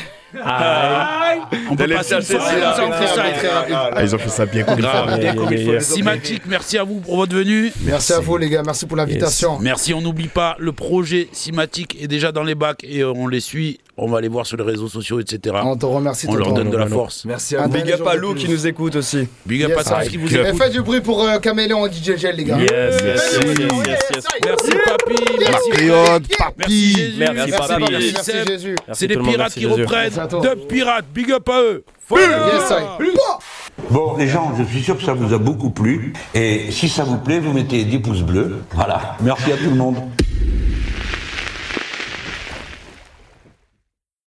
[0.44, 1.58] 8, 8.
[1.70, 2.66] On peut passer une chercher soirée ça.
[2.66, 3.76] comme ça, on fait ça très rapide.
[3.96, 5.80] Ah, ils ont fait ça bien comme il faut.
[5.80, 7.72] Cimatic, merci à vous pour votre venue.
[7.82, 8.62] Merci à vous, les gars.
[8.64, 9.58] Merci pour l'invitation.
[9.60, 13.28] Merci, on n'oublie pas, le projet Cimatic est déjà dans les bacs et euh, on
[13.28, 13.80] les suit.
[14.00, 15.56] On va les voir sur les réseaux sociaux, etc.
[15.64, 17.24] On te remercie, On leur donne de la force.
[17.24, 17.72] Merci à vous.
[17.72, 19.26] Big up à Lou qui nous écoute aussi.
[19.44, 20.62] Big up à tous qui vous Et écoutent.
[20.62, 22.58] faites du bruit pour euh, Caméléon et DJ Gel, les gars.
[22.58, 23.40] Yes, yes,
[23.86, 24.24] yes.
[24.44, 26.22] Merci Papi, merci Patriote,
[26.58, 26.96] Merci.
[27.18, 30.12] Merci C'est monde, pirates qui reprennent.
[30.42, 31.84] Deux pirates, big up à eux.
[33.90, 36.12] Bon, les gens, je suis sûr que ça vous a beaucoup plu.
[36.34, 38.56] Et si ça vous plaît, vous mettez 10 pouces bleus.
[38.74, 39.16] Voilà.
[39.20, 39.96] Merci à tout le monde.